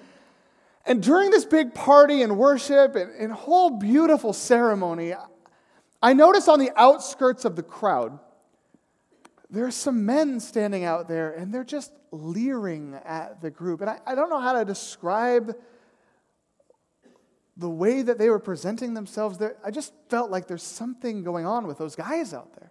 and 0.89 1.03
during 1.03 1.31
this 1.31 1.45
big 1.45 1.75
party 1.75 2.23
and 2.23 2.39
worship 2.39 2.97
and, 2.97 3.15
and 3.15 3.31
whole 3.31 3.69
beautiful 3.69 4.33
ceremony, 4.33 5.13
I 6.03 6.15
noticed 6.15 6.49
on 6.49 6.59
the 6.59 6.71
outskirts 6.77 7.45
of 7.45 7.57
the 7.57 7.63
crowd, 7.63 8.19
there 9.51 9.65
are 9.65 9.71
some 9.71 10.05
men 10.05 10.41
standing 10.41 10.85
out 10.85 11.09
there 11.09 11.33
and 11.33 11.53
they're 11.53 11.65
just 11.65 11.93
leering 12.11 12.95
at 13.05 13.41
the 13.41 13.51
group. 13.51 13.81
And 13.81 13.91
I, 13.91 13.99
I 14.07 14.15
don't 14.15 14.31
know 14.31 14.41
how 14.41 14.53
to 14.53 14.65
describe 14.65 15.55
the 17.57 17.69
way 17.69 18.03
that 18.03 18.19
they 18.19 18.29
were 18.29 18.39
presenting 18.39 18.95
themselves 18.95 19.39
there. 19.39 19.57
I 19.65 19.71
just 19.71 19.93
felt 20.09 20.31
like 20.31 20.47
there's 20.47 20.63
something 20.63 21.25
going 21.25 21.47
on 21.47 21.67
with 21.67 21.79
those 21.79 21.97
guys 21.97 22.33
out 22.33 22.55
there. 22.55 22.71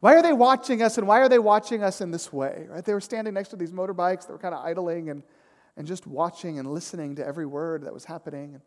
Why 0.00 0.14
are 0.14 0.22
they 0.22 0.32
watching 0.32 0.82
us 0.82 0.96
and 0.98 1.06
why 1.06 1.20
are 1.20 1.28
they 1.28 1.38
watching 1.38 1.82
us 1.82 2.00
in 2.00 2.10
this 2.10 2.32
way? 2.32 2.66
Right? 2.68 2.84
They 2.84 2.94
were 2.94 3.02
standing 3.02 3.34
next 3.34 3.50
to 3.50 3.56
these 3.56 3.72
motorbikes, 3.72 4.26
that 4.26 4.32
were 4.32 4.38
kind 4.38 4.54
of 4.54 4.64
idling 4.64 5.10
and 5.10 5.22
and 5.76 5.86
just 5.86 6.06
watching 6.06 6.58
and 6.58 6.70
listening 6.70 7.16
to 7.16 7.26
every 7.26 7.46
word 7.46 7.84
that 7.84 7.94
was 7.94 8.04
happening. 8.04 8.54
And 8.54 8.62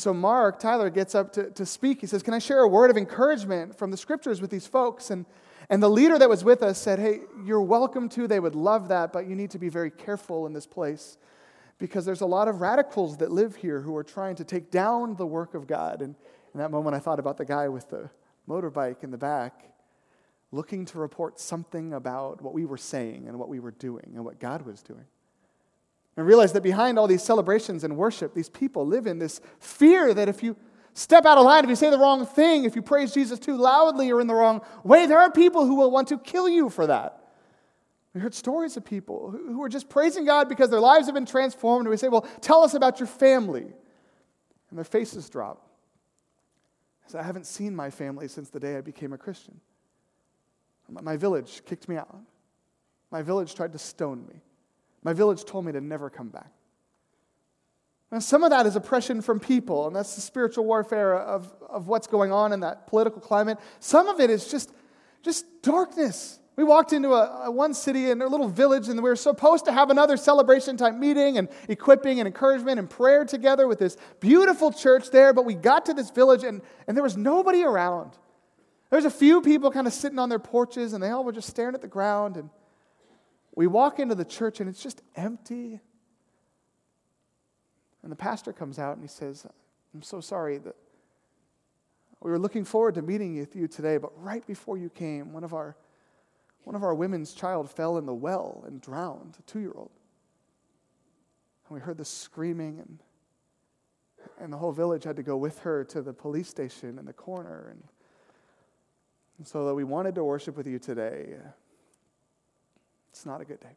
so 0.00 0.14
Mark, 0.14 0.58
Tyler, 0.58 0.90
gets 0.90 1.14
up 1.14 1.32
to, 1.34 1.50
to 1.50 1.66
speak. 1.66 2.00
He 2.00 2.06
says, 2.06 2.22
Can 2.22 2.34
I 2.34 2.38
share 2.38 2.60
a 2.60 2.68
word 2.68 2.90
of 2.90 2.96
encouragement 2.96 3.76
from 3.76 3.90
the 3.90 3.96
scriptures 3.96 4.40
with 4.40 4.50
these 4.50 4.66
folks? 4.66 5.10
And, 5.10 5.26
and 5.70 5.82
the 5.82 5.90
leader 5.90 6.18
that 6.18 6.28
was 6.28 6.44
with 6.44 6.62
us 6.62 6.78
said, 6.78 6.98
Hey, 6.98 7.20
you're 7.44 7.62
welcome 7.62 8.08
to. 8.10 8.26
They 8.26 8.40
would 8.40 8.54
love 8.54 8.88
that, 8.88 9.12
but 9.12 9.26
you 9.26 9.34
need 9.34 9.50
to 9.50 9.58
be 9.58 9.68
very 9.68 9.90
careful 9.90 10.46
in 10.46 10.52
this 10.52 10.66
place 10.66 11.18
because 11.78 12.04
there's 12.04 12.20
a 12.20 12.26
lot 12.26 12.48
of 12.48 12.60
radicals 12.60 13.18
that 13.18 13.30
live 13.30 13.56
here 13.56 13.80
who 13.80 13.96
are 13.96 14.04
trying 14.04 14.36
to 14.36 14.44
take 14.44 14.70
down 14.70 15.16
the 15.16 15.26
work 15.26 15.54
of 15.54 15.66
God. 15.66 16.02
And 16.02 16.14
in 16.54 16.60
that 16.60 16.70
moment, 16.70 16.94
I 16.96 16.98
thought 16.98 17.18
about 17.18 17.36
the 17.36 17.44
guy 17.44 17.68
with 17.68 17.90
the 17.90 18.10
motorbike 18.48 19.02
in 19.02 19.10
the 19.10 19.18
back 19.18 19.74
looking 20.54 20.84
to 20.86 20.98
report 20.98 21.40
something 21.40 21.92
about 21.92 22.40
what 22.40 22.54
we 22.54 22.64
were 22.64 22.76
saying 22.76 23.26
and 23.26 23.38
what 23.38 23.48
we 23.48 23.58
were 23.58 23.72
doing 23.72 24.12
and 24.14 24.24
what 24.24 24.38
God 24.38 24.62
was 24.62 24.82
doing. 24.82 25.04
And 26.16 26.26
realize 26.26 26.52
that 26.52 26.62
behind 26.62 26.98
all 26.98 27.06
these 27.06 27.22
celebrations 27.22 27.82
and 27.82 27.96
worship, 27.96 28.34
these 28.34 28.48
people 28.48 28.86
live 28.86 29.06
in 29.06 29.18
this 29.18 29.40
fear 29.58 30.14
that 30.14 30.28
if 30.28 30.42
you 30.42 30.56
step 30.92 31.26
out 31.26 31.38
of 31.38 31.44
line, 31.44 31.64
if 31.64 31.70
you 31.70 31.76
say 31.76 31.90
the 31.90 31.98
wrong 31.98 32.24
thing, 32.24 32.64
if 32.64 32.76
you 32.76 32.82
praise 32.82 33.12
Jesus 33.12 33.38
too 33.38 33.56
loudly 33.56 34.12
or 34.12 34.20
in 34.20 34.28
the 34.28 34.34
wrong 34.34 34.62
way, 34.84 35.06
there 35.06 35.18
are 35.18 35.30
people 35.30 35.66
who 35.66 35.74
will 35.74 35.90
want 35.90 36.08
to 36.08 36.18
kill 36.18 36.48
you 36.48 36.70
for 36.70 36.86
that. 36.86 37.20
We 38.14 38.20
heard 38.20 38.32
stories 38.32 38.76
of 38.76 38.84
people 38.84 39.32
who 39.32 39.60
are 39.64 39.68
just 39.68 39.88
praising 39.88 40.24
God 40.24 40.48
because 40.48 40.70
their 40.70 40.80
lives 40.80 41.06
have 41.06 41.14
been 41.14 41.26
transformed. 41.26 41.86
And 41.86 41.90
we 41.90 41.96
say, 41.96 42.08
Well, 42.08 42.22
tell 42.40 42.62
us 42.62 42.74
about 42.74 43.00
your 43.00 43.08
family. 43.08 43.66
And 44.70 44.78
their 44.78 44.84
faces 44.84 45.28
drop. 45.28 45.68
I 47.04 47.10
said, 47.10 47.20
I 47.20 47.24
haven't 47.24 47.46
seen 47.46 47.74
my 47.74 47.90
family 47.90 48.28
since 48.28 48.50
the 48.50 48.60
day 48.60 48.76
I 48.76 48.80
became 48.80 49.12
a 49.12 49.18
Christian. 49.18 49.60
My 50.88 51.16
village 51.16 51.62
kicked 51.66 51.88
me 51.88 51.96
out. 51.96 52.16
My 53.10 53.22
village 53.22 53.54
tried 53.54 53.72
to 53.72 53.78
stone 53.78 54.26
me. 54.26 54.40
My 55.04 55.12
village 55.12 55.44
told 55.44 55.66
me 55.66 55.72
to 55.72 55.80
never 55.80 56.10
come 56.10 56.30
back. 56.30 56.50
And 58.10 58.22
some 58.22 58.42
of 58.44 58.50
that 58.50 58.66
is 58.66 58.76
oppression 58.76 59.20
from 59.20 59.40
people, 59.40 59.86
and 59.86 59.94
that's 59.94 60.14
the 60.14 60.20
spiritual 60.20 60.64
warfare 60.64 61.18
of, 61.18 61.52
of 61.68 61.88
what's 61.88 62.06
going 62.06 62.32
on 62.32 62.52
in 62.52 62.60
that 62.60 62.86
political 62.86 63.20
climate. 63.20 63.58
Some 63.80 64.08
of 64.08 64.20
it 64.20 64.30
is 64.30 64.48
just, 64.48 64.72
just 65.22 65.44
darkness. 65.62 66.38
We 66.56 66.62
walked 66.62 66.92
into 66.92 67.12
a, 67.12 67.46
a, 67.46 67.50
one 67.50 67.74
city 67.74 68.12
and 68.12 68.22
a 68.22 68.28
little 68.28 68.48
village, 68.48 68.88
and 68.88 69.02
we 69.02 69.08
were 69.08 69.16
supposed 69.16 69.64
to 69.64 69.72
have 69.72 69.90
another 69.90 70.16
celebration 70.16 70.76
type 70.76 70.94
meeting 70.94 71.38
and 71.38 71.48
equipping 71.68 72.20
and 72.20 72.28
encouragement 72.28 72.78
and 72.78 72.88
prayer 72.88 73.24
together 73.24 73.66
with 73.66 73.80
this 73.80 73.96
beautiful 74.20 74.70
church 74.70 75.10
there. 75.10 75.32
But 75.32 75.44
we 75.44 75.54
got 75.54 75.86
to 75.86 75.94
this 75.94 76.10
village, 76.10 76.44
and, 76.44 76.62
and 76.86 76.96
there 76.96 77.02
was 77.02 77.16
nobody 77.16 77.64
around. 77.64 78.12
There 78.90 78.98
was 78.98 79.06
a 79.06 79.10
few 79.10 79.40
people 79.40 79.72
kind 79.72 79.88
of 79.88 79.92
sitting 79.92 80.20
on 80.20 80.28
their 80.28 80.38
porches, 80.38 80.92
and 80.92 81.02
they 81.02 81.10
all 81.10 81.24
were 81.24 81.32
just 81.32 81.50
staring 81.50 81.74
at 81.74 81.82
the 81.82 81.88
ground. 81.88 82.36
And 82.36 82.50
we 83.54 83.66
walk 83.66 83.98
into 83.98 84.14
the 84.14 84.24
church, 84.24 84.60
and 84.60 84.68
it's 84.68 84.82
just 84.82 85.02
empty. 85.16 85.80
And 88.02 88.12
the 88.12 88.16
pastor 88.16 88.52
comes 88.52 88.78
out 88.78 88.94
and 88.94 89.02
he 89.02 89.08
says, 89.08 89.46
I'm 89.94 90.02
so 90.02 90.20
sorry 90.20 90.58
that 90.58 90.76
we 92.20 92.30
were 92.30 92.38
looking 92.38 92.64
forward 92.64 92.94
to 92.96 93.02
meeting 93.02 93.38
with 93.38 93.54
you 93.54 93.68
today, 93.68 93.96
but 93.96 94.10
right 94.22 94.46
before 94.46 94.76
you 94.76 94.90
came, 94.90 95.32
one 95.32 95.44
of 95.44 95.54
our 95.54 95.76
one 96.64 96.74
of 96.74 96.82
our 96.82 96.94
women's 96.94 97.34
child 97.34 97.70
fell 97.70 97.98
in 97.98 98.06
the 98.06 98.14
well 98.14 98.64
and 98.66 98.80
drowned, 98.80 99.36
a 99.38 99.42
two 99.42 99.60
year 99.60 99.72
old. 99.76 99.90
And 101.68 101.74
we 101.74 101.80
heard 101.80 101.98
the 101.98 102.04
screaming, 102.06 102.78
and, 102.80 102.98
and 104.40 104.52
the 104.52 104.56
whole 104.56 104.72
village 104.72 105.04
had 105.04 105.16
to 105.16 105.22
go 105.22 105.36
with 105.36 105.58
her 105.60 105.84
to 105.84 106.00
the 106.00 106.14
police 106.14 106.48
station 106.48 106.98
in 106.98 107.04
the 107.04 107.12
corner. 107.12 107.68
And, 107.70 107.82
and 109.36 109.46
so 109.46 109.66
that 109.66 109.74
we 109.74 109.84
wanted 109.84 110.14
to 110.14 110.24
worship 110.24 110.56
with 110.56 110.66
you 110.66 110.78
today. 110.78 111.36
It's 113.14 113.24
not 113.24 113.40
a 113.40 113.44
good 113.44 113.60
day. 113.60 113.76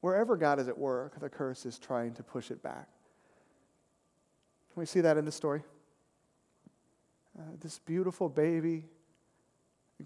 Wherever 0.00 0.38
God 0.38 0.58
is 0.58 0.68
at 0.68 0.78
work, 0.78 1.20
the 1.20 1.28
curse 1.28 1.66
is 1.66 1.78
trying 1.78 2.14
to 2.14 2.22
push 2.22 2.50
it 2.50 2.62
back. 2.62 2.88
Can 4.72 4.80
we 4.80 4.86
see 4.86 5.02
that 5.02 5.18
in 5.18 5.26
the 5.26 5.32
story? 5.32 5.62
Uh, 7.38 7.42
this 7.60 7.78
beautiful 7.78 8.30
baby, 8.30 8.86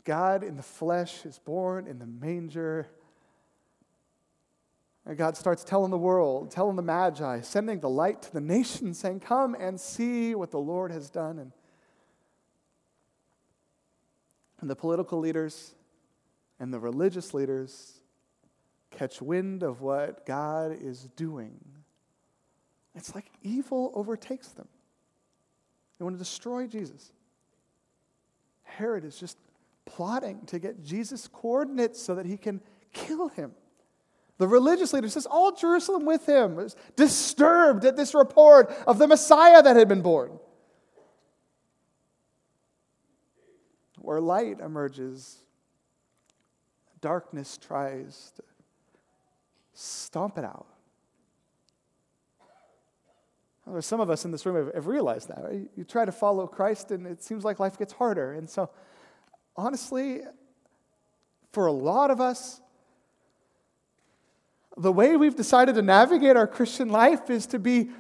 God 0.02 0.43
in 0.43 0.57
the 0.57 0.62
flesh 0.64 1.25
is 1.25 1.38
born 1.38 1.87
in 1.87 2.00
the 2.00 2.07
manger. 2.07 2.88
And 5.07 5.17
God 5.17 5.37
starts 5.37 5.62
telling 5.62 5.93
the 5.93 5.99
world, 5.99 6.50
telling 6.50 6.75
the 6.75 6.83
Magi, 6.83 7.43
sending 7.43 7.78
the 7.78 7.88
light 7.88 8.23
to 8.23 8.33
the 8.33 8.40
nation, 8.40 8.93
saying, 8.93 9.21
Come 9.21 9.55
and 9.55 9.81
see 9.81 10.35
what 10.35 10.50
the 10.50 10.59
Lord 10.59 10.90
has 10.90 11.11
done. 11.11 11.38
And, 11.38 11.52
and 14.61 14.69
the 14.69 14.77
political 14.77 15.19
leaders 15.19 15.75
and 16.61 16.73
the 16.73 16.81
religious 16.81 17.35
leaders 17.35 18.00
catch 18.91 19.23
wind 19.23 19.62
of 19.62 19.81
what 19.81 20.27
God 20.27 20.77
is 20.81 21.09
doing, 21.17 21.59
it's 22.95 23.15
like 23.15 23.31
evil 23.43 23.93
overtakes 23.95 24.49
them. 24.49 24.69
They 25.99 26.05
want 26.05 26.17
to 26.17 26.19
destroy 26.19 26.67
Jesus. 26.67 27.12
Herod 28.62 29.05
is 29.05 29.19
just 29.19 29.38
plotting 29.85 30.45
to 30.47 30.59
get 30.59 30.83
Jesus' 30.83 31.29
coordinates 31.29 32.00
so 32.00 32.15
that 32.15 32.27
he 32.27 32.37
can 32.37 32.61
kill 32.93 33.29
him. 33.29 33.53
The 34.38 34.47
religious 34.47 34.93
leader 34.93 35.09
says 35.09 35.27
all 35.27 35.53
Jerusalem 35.53 36.05
with 36.05 36.29
him 36.29 36.55
was 36.55 36.77
disturbed 36.95 37.85
at 37.85 37.97
this 37.97 38.15
report 38.15 38.71
of 38.87 38.99
the 38.99 39.09
Messiah 39.09 39.62
that 39.62 39.77
had 39.77 39.88
been 39.88 40.03
born. 40.03 40.38
Where 44.09 44.23
light 44.23 44.61
emerges, 44.61 45.37
darkness 47.03 47.59
tries 47.59 48.33
to 48.37 48.43
Stomp 49.75 50.38
it 50.38 50.45
out. 50.45 50.67
Some 53.81 54.00
of 54.00 54.09
us 54.09 54.25
in 54.25 54.31
this 54.31 54.47
room 54.47 54.57
have, 54.57 54.75
have 54.75 54.87
realized 54.87 55.29
that. 55.29 55.45
Right? 55.45 55.71
You 55.77 55.85
try 55.85 56.07
to 56.07 56.11
follow 56.11 56.47
Christ, 56.47 56.91
and 56.91 57.07
it 57.07 57.23
seems 57.23 57.45
like 57.45 57.61
life 57.61 57.79
gets 57.79 57.93
harder. 57.93 58.33
And 58.33 58.49
so, 58.49 58.71
honestly, 59.57 60.23
for 61.53 61.67
a 61.67 61.73
lot 61.73 62.11
of 62.11 62.19
us, 62.21 62.62
the 64.77 64.91
way 64.91 65.17
we've 65.17 65.37
decided 65.37 65.75
to 65.75 65.83
navigate 65.83 66.37
our 66.37 66.47
Christian 66.47 66.88
life 66.88 67.29
is 67.29 67.47
to 67.49 67.59
be 67.59 67.91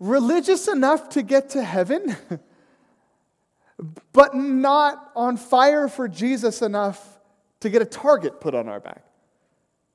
religious 0.00 0.66
enough 0.66 1.08
to 1.10 1.22
get 1.22 1.48
to 1.50 1.62
heaven, 1.62 2.16
but 4.12 4.34
not 4.34 5.10
on 5.14 5.36
fire 5.36 5.88
for 5.88 6.08
Jesus 6.08 6.62
enough 6.62 7.18
to 7.60 7.70
get 7.70 7.82
a 7.82 7.86
target 7.86 8.40
put 8.40 8.54
on 8.54 8.68
our 8.68 8.80
back. 8.80 9.04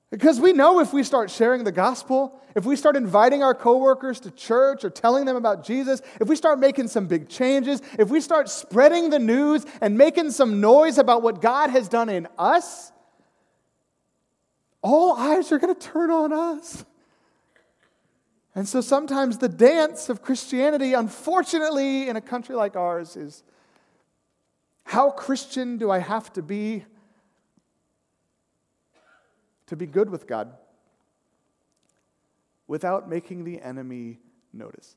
Because 0.09 0.39
we 0.39 0.53
know 0.53 0.79
if 0.79 0.93
we 0.93 1.01
start 1.01 1.31
sharing 1.31 1.63
the 1.63 1.71
gospel, 1.71 2.39
if 2.55 2.65
we 2.65 2.75
start 2.75 2.95
inviting 2.95 3.41
our 3.41 3.55
coworkers 3.55 4.19
to 4.21 4.31
church 4.31 4.85
or 4.85 4.91
telling 4.91 5.25
them 5.25 5.35
about 5.35 5.65
Jesus, 5.65 6.03
if 6.21 6.27
we 6.27 6.35
start 6.35 6.59
making 6.59 6.87
some 6.87 7.07
big 7.07 7.27
changes, 7.27 7.81
if 7.97 8.09
we 8.09 8.21
start 8.21 8.47
spreading 8.47 9.09
the 9.09 9.17
news 9.17 9.65
and 9.81 9.97
making 9.97 10.29
some 10.29 10.61
noise 10.61 10.99
about 10.99 11.23
what 11.23 11.41
God 11.41 11.71
has 11.71 11.89
done 11.89 12.09
in 12.09 12.27
us, 12.37 12.91
all 14.83 15.13
eyes 15.13 15.51
are 15.51 15.57
going 15.57 15.73
to 15.73 15.81
turn 15.81 16.11
on 16.11 16.31
us. 16.31 16.85
And 18.53 18.67
so 18.67 18.81
sometimes 18.81 19.39
the 19.39 19.49
dance 19.49 20.09
of 20.09 20.21
Christianity, 20.21 20.93
unfortunately, 20.93 22.07
in 22.07 22.17
a 22.17 22.21
country 22.21 22.53
like 22.53 22.75
ours, 22.75 23.15
is 23.15 23.43
how 24.83 25.09
Christian 25.11 25.77
do 25.77 25.89
I 25.89 25.99
have 25.99 26.31
to 26.33 26.41
be 26.41 26.85
to 29.67 29.75
be 29.75 29.85
good 29.85 30.09
with 30.09 30.27
God 30.27 30.53
without 32.67 33.09
making 33.09 33.43
the 33.43 33.61
enemy 33.61 34.19
notice. 34.51 34.95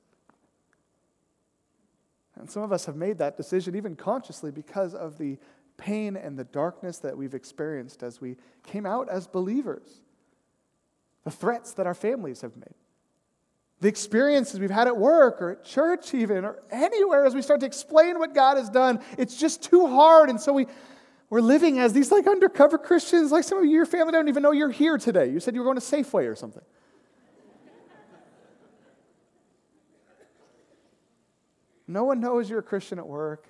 And 2.34 2.50
some 2.50 2.62
of 2.62 2.72
us 2.72 2.84
have 2.86 2.96
made 2.96 3.18
that 3.18 3.36
decision 3.36 3.74
even 3.74 3.96
consciously 3.96 4.50
because 4.50 4.94
of 4.94 5.18
the 5.18 5.38
pain 5.76 6.16
and 6.16 6.38
the 6.38 6.44
darkness 6.44 6.98
that 6.98 7.16
we've 7.16 7.34
experienced 7.34 8.02
as 8.02 8.20
we 8.20 8.36
came 8.62 8.86
out 8.86 9.08
as 9.08 9.26
believers, 9.26 10.00
the 11.24 11.30
threats 11.30 11.72
that 11.74 11.86
our 11.86 11.94
families 11.94 12.42
have 12.42 12.56
made, 12.56 12.74
the 13.80 13.88
experiences 13.88 14.58
we've 14.58 14.70
had 14.70 14.86
at 14.86 14.96
work 14.96 15.42
or 15.42 15.50
at 15.50 15.64
church, 15.64 16.14
even, 16.14 16.44
or 16.44 16.62
anywhere 16.70 17.26
as 17.26 17.34
we 17.34 17.42
start 17.42 17.60
to 17.60 17.66
explain 17.66 18.18
what 18.18 18.34
God 18.34 18.56
has 18.56 18.70
done. 18.70 19.00
It's 19.18 19.36
just 19.36 19.62
too 19.62 19.86
hard. 19.86 20.30
And 20.30 20.40
so 20.40 20.52
we 20.52 20.66
we're 21.28 21.40
living 21.40 21.80
as 21.80 21.92
these 21.92 22.12
like 22.12 22.26
undercover 22.26 22.78
Christians. 22.78 23.32
Like 23.32 23.44
some 23.44 23.58
of 23.58 23.64
you, 23.64 23.72
your 23.72 23.86
family 23.86 24.12
don't 24.12 24.28
even 24.28 24.42
know 24.42 24.52
you're 24.52 24.70
here 24.70 24.96
today. 24.96 25.30
You 25.30 25.40
said 25.40 25.54
you 25.54 25.60
were 25.60 25.66
going 25.66 25.78
to 25.78 25.82
Safeway 25.82 26.30
or 26.30 26.36
something. 26.36 26.62
no 31.88 32.04
one 32.04 32.20
knows 32.20 32.48
you're 32.48 32.60
a 32.60 32.62
Christian 32.62 32.98
at 32.98 33.06
work. 33.06 33.48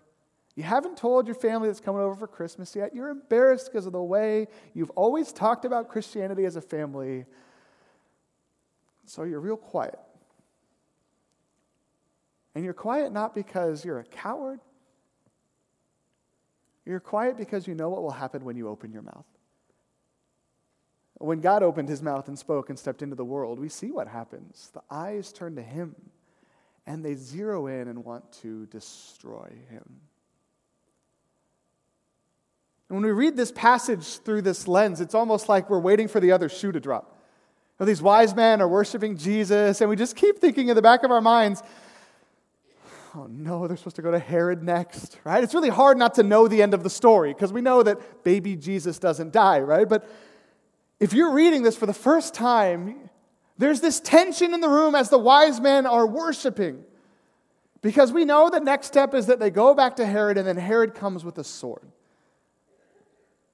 You 0.55 0.63
haven't 0.63 0.97
told 0.97 1.27
your 1.27 1.35
family 1.35 1.69
that's 1.69 1.81
coming 1.81 2.01
over 2.01 2.15
for 2.15 2.27
Christmas 2.27 2.75
yet. 2.75 2.95
You're 2.95 3.11
embarrassed 3.11 3.71
because 3.71 3.85
of 3.85 3.93
the 3.93 4.03
way 4.03 4.49
you've 4.73 4.91
always 4.91 5.31
talked 5.31 5.67
about 5.67 5.89
Christianity 5.89 6.47
as 6.47 6.57
a 6.57 6.63
family. 6.63 7.27
So 9.05 9.25
you're 9.25 9.41
real 9.41 9.59
quiet. 9.59 9.99
And 12.57 12.65
you're 12.65 12.73
quiet 12.73 13.13
not 13.13 13.35
because 13.35 13.85
you're 13.85 13.99
a 13.99 14.05
coward, 14.05 14.61
you're 16.87 17.01
quiet 17.01 17.37
because 17.37 17.69
you 17.69 17.75
know 17.75 17.91
what 17.91 18.03
will 18.03 18.11
happen 18.11 18.47
when 18.47 18.57
you 18.57 18.67
open 18.67 18.93
your 18.93 19.03
mouth. 19.03 19.27
When 21.19 21.43
God 21.43 21.63
opened 21.63 21.91
his 21.91 22.01
mouth 22.01 22.29
and 22.29 22.39
spoke 22.39 22.71
and 22.71 22.79
stepped 22.79 23.03
into 23.03 23.15
the 23.15 23.27
world, 23.27 23.59
we 23.59 23.69
see 23.69 23.91
what 23.91 24.09
happens. 24.09 24.71
The 24.73 24.81
eyes 24.91 25.35
turn 25.35 25.55
to 25.57 25.63
him 25.63 25.97
and 26.87 27.05
they 27.05 27.15
zero 27.15 27.67
in 27.67 27.89
and 27.89 28.03
want 28.03 28.33
to 28.41 28.65
destroy 28.69 29.53
him. 29.69 30.01
And 32.89 32.97
when 32.97 33.03
we 33.03 33.11
read 33.11 33.37
this 33.37 33.53
passage 33.53 34.21
through 34.21 34.41
this 34.41 34.67
lens, 34.67 35.03
it's 35.03 35.15
almost 35.15 35.51
like 35.51 35.69
we're 35.69 35.79
waiting 35.79 36.09
for 36.09 36.21
the 36.21 36.33
other 36.33 36.49
shoe 36.49 36.73
to 36.73 36.81
drop. 36.81 37.21
these 37.81 38.01
wise 38.01 38.35
men 38.35 38.63
are 38.63 38.69
worshiping 38.69 39.19
Jesus, 39.19 39.83
and 39.83 39.91
we 39.91 39.97
just 39.97 40.17
keep 40.17 40.39
thinking 40.39 40.71
in 40.71 40.75
the 40.75 40.81
back 40.81 41.03
of 41.05 41.11
our 41.11 41.21
minds, 41.21 41.63
oh 43.17 43.27
no, 43.31 43.67
they're 43.67 43.77
supposed 43.77 43.97
to 43.97 44.03
go 44.03 44.11
to 44.11 44.19
Herod 44.19 44.63
next, 44.63 45.19
right? 45.25 45.43
It's 45.43 45.55
really 45.55 45.71
hard 45.71 45.97
not 45.97 46.15
to 46.15 46.23
know 46.23 46.49
the 46.49 46.63
end 46.63 46.75
of 46.75 46.83
the 46.83 46.91
story 46.91 47.33
because 47.33 47.53
we 47.53 47.61
know 47.63 47.83
that 47.83 48.25
baby 48.25 48.57
Jesus 48.57 48.99
doesn't 48.99 49.33
die, 49.33 49.61
right? 49.61 49.89
But 49.89 50.09
if 51.01 51.13
you're 51.13 51.33
reading 51.33 51.63
this 51.63 51.77
for 51.77 51.87
the 51.87 51.95
first 51.95 52.35
time, 52.35 53.11
there's 53.59 53.81
this 53.81 54.01
tension 54.01 54.53
in 54.53 54.61
the 54.61 54.69
room 54.69 54.95
as 54.95 55.09
the 55.09 55.19
wise 55.19 55.61
men 55.61 55.87
are 55.87 56.07
worshiping. 56.07 56.85
Because 57.81 58.13
we 58.13 58.25
know 58.25 58.51
the 58.51 58.61
next 58.61 58.89
step 58.89 59.15
is 59.15 59.27
that 59.27 59.39
they 59.39 59.51
go 59.51 59.75
back 59.75 59.97
to 59.97 60.07
Herod 60.07 60.39
and 60.39 60.47
then 60.47 60.57
Herod 60.57 60.95
comes 60.95 61.25
with 61.25 61.39
a 61.39 61.45
sword. 61.45 61.87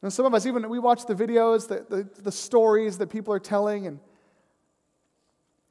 And 0.01 0.13
some 0.13 0.27
of 0.27 0.35
us, 0.35 0.47
even 0.47 0.69
we 0.69 0.79
watch 0.81 1.07
the 1.07 1.15
videos, 1.15 1.69
the, 1.69 1.85
the, 1.89 2.23
the 2.23 2.33
stories 2.33 2.99
that 2.99 3.11
people 3.11 3.33
are 3.33 3.39
telling, 3.39 3.87
and 3.87 4.01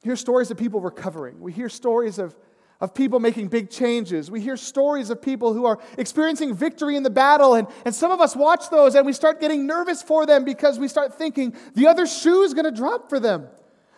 hear 0.02 0.16
stories 0.16 0.50
of 0.50 0.56
people 0.56 0.80
recovering. 0.80 1.40
We 1.40 1.52
hear 1.52 1.68
stories 1.68 2.18
of 2.18 2.34
of 2.82 2.92
people 2.92 3.20
making 3.20 3.46
big 3.46 3.70
changes. 3.70 4.28
We 4.28 4.40
hear 4.40 4.56
stories 4.56 5.08
of 5.08 5.22
people 5.22 5.54
who 5.54 5.66
are 5.66 5.78
experiencing 5.96 6.52
victory 6.52 6.96
in 6.96 7.04
the 7.04 7.10
battle, 7.10 7.54
and, 7.54 7.68
and 7.84 7.94
some 7.94 8.10
of 8.10 8.20
us 8.20 8.34
watch 8.34 8.70
those 8.70 8.96
and 8.96 9.06
we 9.06 9.12
start 9.12 9.40
getting 9.40 9.68
nervous 9.68 10.02
for 10.02 10.26
them 10.26 10.44
because 10.44 10.80
we 10.80 10.88
start 10.88 11.16
thinking 11.16 11.54
the 11.74 11.86
other 11.86 12.08
shoe 12.08 12.42
is 12.42 12.52
going 12.52 12.64
to 12.64 12.72
drop 12.72 13.08
for 13.08 13.20
them. 13.20 13.46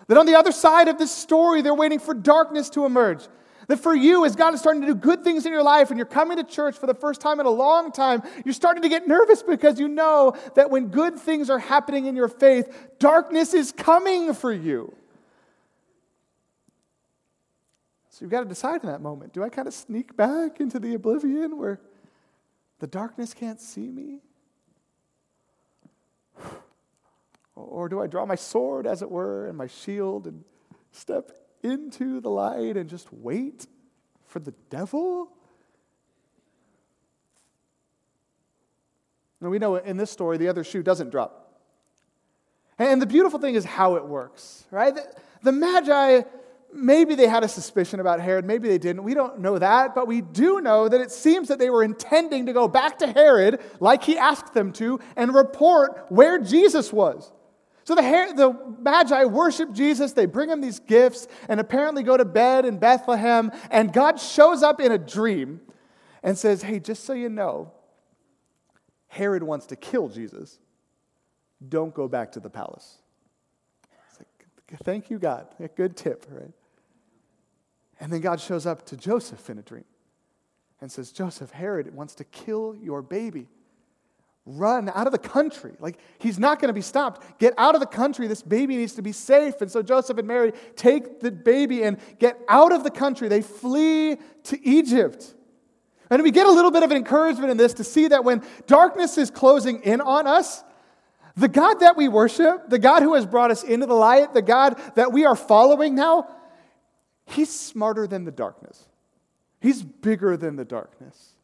That 0.06 0.18
on 0.18 0.26
the 0.26 0.34
other 0.34 0.52
side 0.52 0.88
of 0.88 0.98
this 0.98 1.10
story, 1.10 1.62
they're 1.62 1.74
waiting 1.74 1.98
for 1.98 2.12
darkness 2.12 2.68
to 2.70 2.84
emerge. 2.84 3.26
That 3.68 3.78
for 3.78 3.94
you, 3.94 4.26
as 4.26 4.36
God 4.36 4.52
is 4.52 4.60
starting 4.60 4.82
to 4.82 4.88
do 4.88 4.94
good 4.94 5.24
things 5.24 5.46
in 5.46 5.52
your 5.52 5.62
life 5.62 5.88
and 5.88 5.96
you're 5.96 6.04
coming 6.04 6.36
to 6.36 6.44
church 6.44 6.76
for 6.76 6.86
the 6.86 6.92
first 6.92 7.22
time 7.22 7.40
in 7.40 7.46
a 7.46 7.50
long 7.50 7.90
time, 7.90 8.22
you're 8.44 8.52
starting 8.52 8.82
to 8.82 8.90
get 8.90 9.08
nervous 9.08 9.42
because 9.42 9.80
you 9.80 9.88
know 9.88 10.36
that 10.56 10.70
when 10.70 10.88
good 10.88 11.18
things 11.18 11.48
are 11.48 11.58
happening 11.58 12.04
in 12.04 12.14
your 12.14 12.28
faith, 12.28 12.68
darkness 12.98 13.54
is 13.54 13.72
coming 13.72 14.34
for 14.34 14.52
you. 14.52 14.94
So 18.14 18.24
you've 18.24 18.30
got 18.30 18.42
to 18.42 18.48
decide 18.48 18.84
in 18.84 18.90
that 18.90 19.00
moment 19.00 19.32
do 19.32 19.42
I 19.42 19.48
kind 19.48 19.66
of 19.66 19.74
sneak 19.74 20.16
back 20.16 20.60
into 20.60 20.78
the 20.78 20.94
oblivion 20.94 21.58
where 21.58 21.80
the 22.78 22.86
darkness 22.86 23.34
can't 23.34 23.60
see 23.60 23.90
me? 23.90 24.20
Or 27.56 27.88
do 27.88 28.00
I 28.00 28.06
draw 28.06 28.24
my 28.24 28.36
sword, 28.36 28.86
as 28.86 29.02
it 29.02 29.10
were, 29.10 29.48
and 29.48 29.58
my 29.58 29.66
shield 29.66 30.28
and 30.28 30.44
step 30.92 31.32
into 31.64 32.20
the 32.20 32.30
light 32.30 32.76
and 32.76 32.88
just 32.88 33.12
wait 33.12 33.66
for 34.26 34.38
the 34.38 34.54
devil? 34.70 35.32
And 39.40 39.50
we 39.50 39.58
know 39.58 39.74
in 39.74 39.96
this 39.96 40.12
story, 40.12 40.36
the 40.36 40.46
other 40.46 40.62
shoe 40.62 40.84
doesn't 40.84 41.10
drop. 41.10 41.60
And 42.78 43.02
the 43.02 43.06
beautiful 43.06 43.40
thing 43.40 43.56
is 43.56 43.64
how 43.64 43.96
it 43.96 44.06
works, 44.06 44.66
right? 44.70 44.94
The, 44.94 45.12
the 45.42 45.52
Magi, 45.52 46.22
maybe 46.74 47.14
they 47.14 47.28
had 47.28 47.44
a 47.44 47.48
suspicion 47.48 48.00
about 48.00 48.20
Herod, 48.20 48.44
maybe 48.44 48.68
they 48.68 48.78
didn't. 48.78 49.04
We 49.04 49.14
don't 49.14 49.38
know 49.38 49.58
that, 49.58 49.94
but 49.94 50.06
we 50.06 50.20
do 50.20 50.60
know 50.60 50.88
that 50.88 51.00
it 51.00 51.10
seems 51.10 51.48
that 51.48 51.58
they 51.58 51.70
were 51.70 51.82
intending 51.82 52.46
to 52.46 52.52
go 52.52 52.68
back 52.68 52.98
to 52.98 53.06
Herod, 53.06 53.60
like 53.80 54.02
he 54.02 54.18
asked 54.18 54.54
them 54.54 54.72
to, 54.74 55.00
and 55.16 55.34
report 55.34 56.06
where 56.08 56.38
Jesus 56.38 56.92
was. 56.92 57.32
So 57.84 57.94
the, 57.94 58.02
the 58.02 58.74
Magi 58.80 59.24
worship 59.24 59.72
Jesus, 59.72 60.12
they 60.12 60.26
bring 60.26 60.48
him 60.48 60.60
these 60.60 60.80
gifts, 60.80 61.28
and 61.48 61.60
apparently 61.60 62.02
go 62.02 62.16
to 62.16 62.24
bed 62.24 62.64
in 62.64 62.78
Bethlehem. 62.78 63.52
And 63.70 63.92
God 63.92 64.18
shows 64.18 64.62
up 64.62 64.80
in 64.80 64.90
a 64.90 64.98
dream 64.98 65.60
and 66.22 66.36
says, 66.36 66.62
Hey, 66.62 66.80
just 66.80 67.04
so 67.04 67.12
you 67.12 67.28
know, 67.28 67.72
Herod 69.08 69.42
wants 69.42 69.66
to 69.66 69.76
kill 69.76 70.08
Jesus. 70.08 70.58
Don't 71.66 71.94
go 71.94 72.08
back 72.08 72.32
to 72.32 72.40
the 72.40 72.50
palace. 72.50 72.98
It's 74.10 74.18
Like, 74.18 74.80
Thank 74.82 75.10
you, 75.10 75.18
God. 75.18 75.46
A 75.60 75.68
good 75.68 75.96
tip, 75.96 76.26
right? 76.30 76.50
And 78.00 78.12
then 78.12 78.20
God 78.20 78.40
shows 78.40 78.66
up 78.66 78.86
to 78.86 78.96
Joseph 78.96 79.48
in 79.50 79.58
a 79.58 79.62
dream 79.62 79.84
and 80.80 80.90
says, 80.90 81.12
Joseph, 81.12 81.50
Herod 81.50 81.94
wants 81.94 82.14
to 82.16 82.24
kill 82.24 82.76
your 82.80 83.02
baby. 83.02 83.48
Run 84.46 84.90
out 84.94 85.06
of 85.06 85.12
the 85.12 85.18
country. 85.18 85.72
Like, 85.78 85.98
he's 86.18 86.38
not 86.38 86.60
going 86.60 86.68
to 86.68 86.74
be 86.74 86.82
stopped. 86.82 87.38
Get 87.38 87.54
out 87.56 87.74
of 87.74 87.80
the 87.80 87.86
country. 87.86 88.26
This 88.26 88.42
baby 88.42 88.76
needs 88.76 88.92
to 88.94 89.02
be 89.02 89.12
safe. 89.12 89.62
And 89.62 89.70
so 89.70 89.82
Joseph 89.82 90.18
and 90.18 90.28
Mary 90.28 90.52
take 90.76 91.20
the 91.20 91.30
baby 91.30 91.82
and 91.82 91.98
get 92.18 92.38
out 92.48 92.72
of 92.72 92.84
the 92.84 92.90
country. 92.90 93.28
They 93.28 93.40
flee 93.40 94.18
to 94.44 94.66
Egypt. 94.66 95.34
And 96.10 96.22
we 96.22 96.30
get 96.30 96.46
a 96.46 96.52
little 96.52 96.70
bit 96.70 96.82
of 96.82 96.90
an 96.90 96.98
encouragement 96.98 97.50
in 97.50 97.56
this 97.56 97.72
to 97.74 97.84
see 97.84 98.08
that 98.08 98.24
when 98.24 98.42
darkness 98.66 99.16
is 99.16 99.30
closing 99.30 99.80
in 99.80 100.02
on 100.02 100.26
us, 100.26 100.62
the 101.36 101.48
God 101.48 101.80
that 101.80 101.96
we 101.96 102.08
worship, 102.08 102.68
the 102.68 102.78
God 102.78 103.02
who 103.02 103.14
has 103.14 103.24
brought 103.24 103.50
us 103.50 103.64
into 103.64 103.86
the 103.86 103.94
light, 103.94 104.34
the 104.34 104.42
God 104.42 104.78
that 104.94 105.12
we 105.12 105.24
are 105.24 105.34
following 105.34 105.94
now, 105.94 106.28
he's 107.26 107.50
smarter 107.50 108.06
than 108.06 108.24
the 108.24 108.30
darkness. 108.30 108.88
He's 109.60 109.82
bigger 109.82 110.36
than 110.36 110.56
the 110.56 110.64
darkness. 110.64 111.34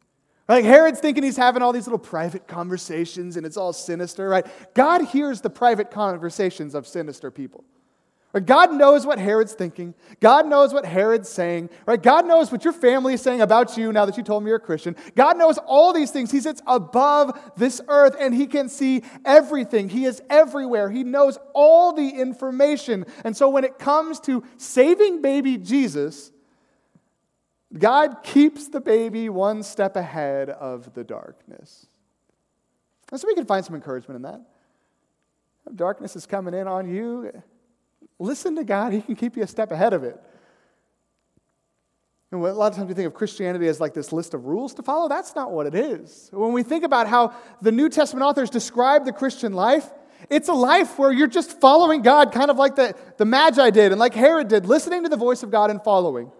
Like 0.47 0.65
Herod's 0.65 0.99
thinking 0.99 1.23
he's 1.23 1.37
having 1.37 1.61
all 1.61 1.71
these 1.71 1.87
little 1.87 1.99
private 1.99 2.47
conversations 2.47 3.37
and 3.37 3.45
it's 3.45 3.57
all 3.57 3.73
sinister, 3.73 4.27
right? 4.27 4.45
God 4.73 5.05
hears 5.05 5.41
the 5.41 5.49
private 5.49 5.91
conversations 5.91 6.75
of 6.75 6.85
sinister 6.85 7.31
people. 7.31 7.63
Right? 8.33 8.45
God 8.45 8.73
knows 8.73 9.05
what 9.05 9.19
Herod's 9.19 9.53
thinking. 9.53 9.93
God 10.19 10.47
knows 10.47 10.73
what 10.73 10.85
Herod's 10.85 11.27
saying. 11.27 11.69
Right? 11.85 12.01
God 12.01 12.25
knows 12.25 12.51
what 12.51 12.63
your 12.63 12.73
family 12.73 13.13
is 13.13 13.21
saying 13.21 13.41
about 13.41 13.77
you 13.77 13.91
now 13.91 14.05
that 14.05 14.17
you 14.17 14.23
told 14.23 14.43
me 14.43 14.49
you're 14.49 14.57
a 14.57 14.59
Christian. 14.59 14.95
God 15.15 15.37
knows 15.37 15.57
all 15.57 15.91
these 15.91 16.11
things. 16.11 16.31
He 16.31 16.39
sits 16.39 16.61
above 16.65 17.37
this 17.57 17.81
earth 17.87 18.15
and 18.19 18.33
he 18.33 18.47
can 18.47 18.69
see 18.69 19.03
everything. 19.25 19.89
He 19.89 20.05
is 20.05 20.21
everywhere. 20.29 20.89
He 20.89 21.03
knows 21.03 21.37
all 21.53 21.93
the 21.93 22.07
information. 22.07 23.05
And 23.25 23.35
so 23.35 23.49
when 23.49 23.63
it 23.63 23.77
comes 23.77 24.19
to 24.21 24.43
saving 24.57 25.21
baby 25.21 25.57
Jesus, 25.57 26.31
God 27.77 28.23
keeps 28.23 28.69
the 28.69 28.81
baby 28.81 29.29
one 29.29 29.63
step 29.63 29.95
ahead 29.95 30.49
of 30.49 30.93
the 30.93 31.03
darkness. 31.03 31.85
And 33.11 33.19
so 33.19 33.27
we 33.27 33.35
can 33.35 33.45
find 33.45 33.65
some 33.65 33.75
encouragement 33.75 34.15
in 34.17 34.21
that. 34.23 34.41
Darkness 35.75 36.15
is 36.15 36.25
coming 36.25 36.53
in 36.53 36.67
on 36.67 36.89
you, 36.89 37.31
listen 38.21 38.55
to 38.55 38.63
God. 38.63 38.93
He 38.93 39.01
can 39.01 39.15
keep 39.15 39.35
you 39.35 39.43
a 39.43 39.47
step 39.47 39.71
ahead 39.71 39.93
of 39.93 40.03
it. 40.03 40.21
And 42.31 42.41
a 42.41 42.53
lot 42.53 42.71
of 42.71 42.77
times 42.77 42.87
we 42.87 42.93
think 42.93 43.07
of 43.07 43.13
Christianity 43.13 43.67
as 43.67 43.81
like 43.81 43.93
this 43.93 44.13
list 44.13 44.33
of 44.33 44.45
rules 44.45 44.73
to 44.75 44.83
follow. 44.83 45.09
That's 45.09 45.35
not 45.35 45.51
what 45.51 45.67
it 45.67 45.75
is. 45.75 46.29
When 46.31 46.53
we 46.53 46.63
think 46.63 46.85
about 46.85 47.07
how 47.07 47.33
the 47.61 47.71
New 47.71 47.89
Testament 47.89 48.23
authors 48.23 48.49
describe 48.49 49.03
the 49.03 49.11
Christian 49.11 49.51
life, 49.51 49.89
it's 50.29 50.47
a 50.47 50.53
life 50.53 50.97
where 50.97 51.11
you're 51.11 51.27
just 51.27 51.59
following 51.59 52.03
God, 52.03 52.31
kind 52.31 52.49
of 52.49 52.57
like 52.57 52.75
the, 52.75 52.95
the 53.17 53.25
Magi 53.25 53.69
did 53.71 53.91
and 53.91 53.99
like 53.99 54.13
Herod 54.13 54.47
did, 54.47 54.65
listening 54.65 55.03
to 55.03 55.09
the 55.09 55.17
voice 55.17 55.43
of 55.43 55.51
God 55.51 55.71
and 55.71 55.83
following. 55.83 56.31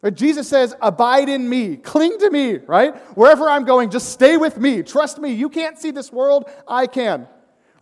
But 0.00 0.14
Jesus 0.14 0.48
says, 0.48 0.74
Abide 0.80 1.28
in 1.28 1.48
me, 1.48 1.76
cling 1.76 2.18
to 2.20 2.30
me, 2.30 2.56
right? 2.58 2.96
Wherever 3.16 3.48
I'm 3.48 3.64
going, 3.64 3.90
just 3.90 4.10
stay 4.10 4.36
with 4.36 4.56
me, 4.56 4.82
trust 4.82 5.18
me. 5.18 5.32
You 5.32 5.48
can't 5.48 5.78
see 5.78 5.90
this 5.90 6.12
world, 6.12 6.48
I 6.66 6.86
can. 6.86 7.26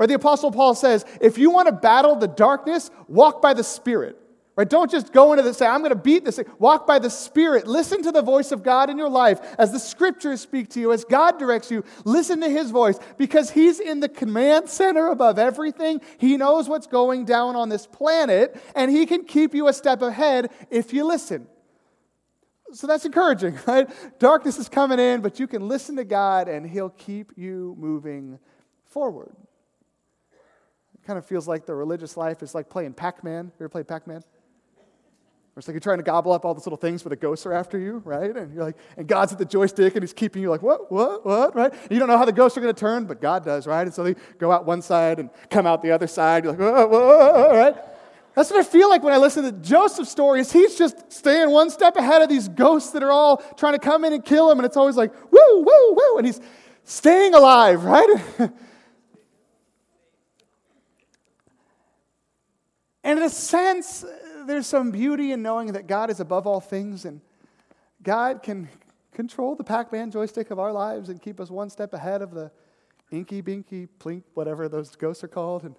Or 0.03 0.07
the 0.09 0.15
Apostle 0.15 0.51
Paul 0.51 0.75
says, 0.75 1.05
If 1.21 1.39
you 1.39 1.53
want 1.53 1.69
to 1.69 1.73
battle 1.73 2.17
the 2.17 2.27
darkness, 2.27 2.91
walk 3.07 3.41
by 3.41 3.55
the 3.55 3.63
Spirit. 3.63 4.19
Right? 4.57 4.69
Don't 4.69 4.91
just 4.91 5.13
go 5.13 5.33
into 5.33 5.45
this 5.45 5.59
say, 5.59 5.67
I'm 5.67 5.79
going 5.79 5.91
to 5.91 5.95
beat 5.95 6.25
this. 6.25 6.41
Walk 6.59 6.89
by 6.89 6.99
the 6.99 7.09
Spirit. 7.09 7.69
Listen 7.69 8.03
to 8.03 8.11
the 8.11 8.21
voice 8.21 8.51
of 8.51 8.65
God 8.65 8.91
in 8.91 8.99
your 8.99 9.09
life 9.09 9.39
as 9.61 9.71
the 9.71 9.79
scriptures 9.79 10.41
speak 10.41 10.71
to 10.71 10.81
you, 10.81 10.93
as 10.93 11.05
God 11.05 11.39
directs 11.39 11.71
you. 11.71 11.85
Listen 12.05 12.41
to 12.41 12.49
his 12.49 12.73
voice 12.73 12.99
because 13.17 13.53
he's 13.53 13.79
in 13.79 14.01
the 14.01 14.09
command 14.09 14.69
center 14.69 15.07
above 15.07 15.39
everything. 15.39 16.01
He 16.19 16.37
knows 16.37 16.69
what's 16.69 16.89
going 16.89 17.25
down 17.25 17.55
on 17.55 17.69
this 17.69 17.87
planet, 17.87 18.61
and 18.75 18.91
he 18.91 19.07
can 19.07 19.25
keep 19.25 19.55
you 19.55 19.69
a 19.69 19.73
step 19.73 20.03
ahead 20.03 20.51
if 20.69 20.93
you 20.93 21.05
listen. 21.05 21.47
So 22.73 22.89
that's 22.89 23.05
encouraging, 23.05 23.57
right? 23.69 23.89
Darkness 24.19 24.59
is 24.59 24.69
coming 24.69 24.99
in, 24.99 25.21
but 25.21 25.39
you 25.39 25.47
can 25.47 25.69
listen 25.69 25.95
to 25.95 26.05
God 26.05 26.49
and 26.49 26.69
He'll 26.69 26.91
keep 26.91 27.35
you 27.37 27.77
moving 27.79 28.41
forward. 28.87 29.37
Kind 31.07 31.19
of 31.19 31.27
feels 31.27 31.49
like 31.49 31.67
the 31.67 31.75
religious 31.75 32.17
life 32.17 32.43
is 32.43 32.55
like 32.55 32.69
playing 32.69 32.95
Pac 32.95 33.25
Man. 33.25 33.47
You 33.47 33.65
ever 33.65 33.69
played 33.69 33.89
Pac 33.89 34.07
Man? 34.07 34.23
It's 35.57 35.69
like 35.69 35.75
you're 35.75 35.81
trying 35.81 35.99
to 35.99 36.03
gobble 36.03 36.33
up 36.33 36.47
all 36.47 36.55
these 36.55 36.65
little 36.65 36.79
things, 36.79 37.03
but 37.03 37.11
the 37.11 37.17
ghosts 37.17 37.45
are 37.45 37.53
after 37.53 37.79
you, 37.79 38.01
right? 38.07 38.35
And 38.35 38.55
you're 38.55 38.65
like, 38.65 38.77
and 38.97 39.07
God's 39.07 39.33
at 39.33 39.39
the 39.39 39.45
joystick 39.45 39.95
and 39.95 40.03
He's 40.03 40.15
keeping 40.15 40.41
you 40.41 40.49
like, 40.49 40.63
what, 40.63 40.91
what, 40.91 41.27
what, 41.27 41.55
right? 41.55 41.71
And 41.71 41.91
you 41.91 41.99
don't 41.99 42.09
know 42.09 42.17
how 42.17 42.25
the 42.25 42.33
ghosts 42.33 42.57
are 42.57 42.63
going 42.63 42.75
to 42.75 42.81
turn, 42.81 43.05
but 43.05 43.21
God 43.21 43.45
does, 43.45 43.67
right? 43.67 43.83
And 43.83 43.93
so 43.93 44.03
they 44.03 44.15
go 44.39 44.51
out 44.51 44.65
one 44.65 44.81
side 44.81 45.19
and 45.19 45.29
come 45.51 45.67
out 45.67 45.83
the 45.83 45.91
other 45.91 46.07
side. 46.07 46.45
You're 46.45 46.55
like, 46.55 46.61
whoa, 46.61 46.87
whoa, 46.87 47.23
whoa, 47.33 47.57
right? 47.59 47.77
That's 48.35 48.51
what 48.51 48.61
I 48.61 48.63
feel 48.63 48.89
like 48.89 49.03
when 49.03 49.13
I 49.13 49.19
listen 49.19 49.45
to 49.45 49.53
Joseph's 49.53 50.11
stories. 50.11 50.51
He's 50.51 50.77
just 50.77 51.13
staying 51.13 51.51
one 51.51 51.69
step 51.69 51.97
ahead 51.97 52.23
of 52.23 52.31
these 52.31 52.49
ghosts 52.49 52.93
that 52.93 53.03
are 53.03 53.13
all 53.13 53.37
trying 53.59 53.75
to 53.75 53.79
come 53.79 54.07
in 54.07 54.15
and 54.15 54.25
kill 54.25 54.51
him, 54.51 54.59
and 54.59 54.65
it's 54.65 54.79
always 54.79 54.97
like, 54.97 55.13
woo, 55.31 55.59
woo, 55.59 55.95
woo, 55.95 56.17
and 56.17 56.27
he's 56.27 56.41
staying 56.85 57.35
alive, 57.35 57.85
right? 57.85 58.09
and 63.05 63.19
in 63.19 63.25
a 63.25 63.31
sense, 63.31 64.05
there's 64.47 64.67
some 64.67 64.91
beauty 64.91 65.33
in 65.33 65.43
knowing 65.43 65.73
that 65.73 65.87
God 65.87 66.11
is 66.11 66.21
above 66.21 66.47
all 66.47 66.61
things 66.61 67.05
and 67.05 67.21
God 68.03 68.43
can 68.43 68.69
control 69.13 69.55
the 69.55 69.65
Pac 69.65 69.93
Man 69.93 70.11
joystick 70.11 70.51
of 70.51 70.59
our 70.59 70.73
lives 70.73 71.09
and 71.09 71.21
keep 71.21 71.41
us 71.41 71.51
one 71.51 71.71
step 71.71 71.93
ahead 71.93 72.23
of 72.23 72.33
the 72.33 72.51
inky, 73.11 73.43
binky, 73.43 73.89
plink, 74.01 74.23
whatever 74.35 74.69
those 74.69 74.97
ghosts 74.97 75.23
are 75.23 75.29
called, 75.29 75.65
and, 75.65 75.77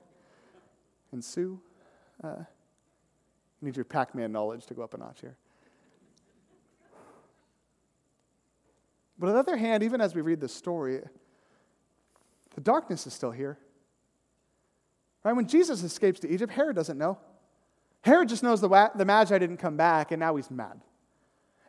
and 1.12 1.24
Sue. 1.24 1.60
Uh, 2.24 2.36
you 3.62 3.68
need 3.68 3.76
your 3.76 3.86
Pac 3.86 4.14
Man 4.16 4.32
knowledge 4.32 4.66
to 4.68 4.74
go 4.74 4.84
up 4.84 4.94
a 4.94 4.98
notch 4.98 5.22
here. 5.22 5.36
But 9.18 9.28
on 9.28 9.34
the 9.34 9.40
other 9.40 9.58
hand, 9.58 9.84
even 9.84 10.02
as 10.02 10.16
we 10.16 10.22
read 10.22 10.42
this 10.42 10.54
story, 10.54 11.00
the 12.56 12.62
darkness 12.62 13.08
is 13.08 13.14
still 13.14 13.32
here. 13.32 13.58
Right? 15.24 15.34
When 15.34 15.48
Jesus 15.48 15.84
escapes 15.84 16.20
to 16.22 16.30
Egypt, 16.30 16.52
Herod 16.52 16.76
doesn't 16.76 16.98
know. 16.98 17.18
Herod 18.02 18.30
just 18.30 18.44
knows 18.44 18.60
the, 18.60 18.92
the 18.96 19.06
Magi 19.06 19.38
didn't 19.38 19.58
come 19.58 19.78
back, 19.78 20.12
and 20.12 20.20
now 20.20 20.36
he's 20.36 20.52
mad. 20.52 20.82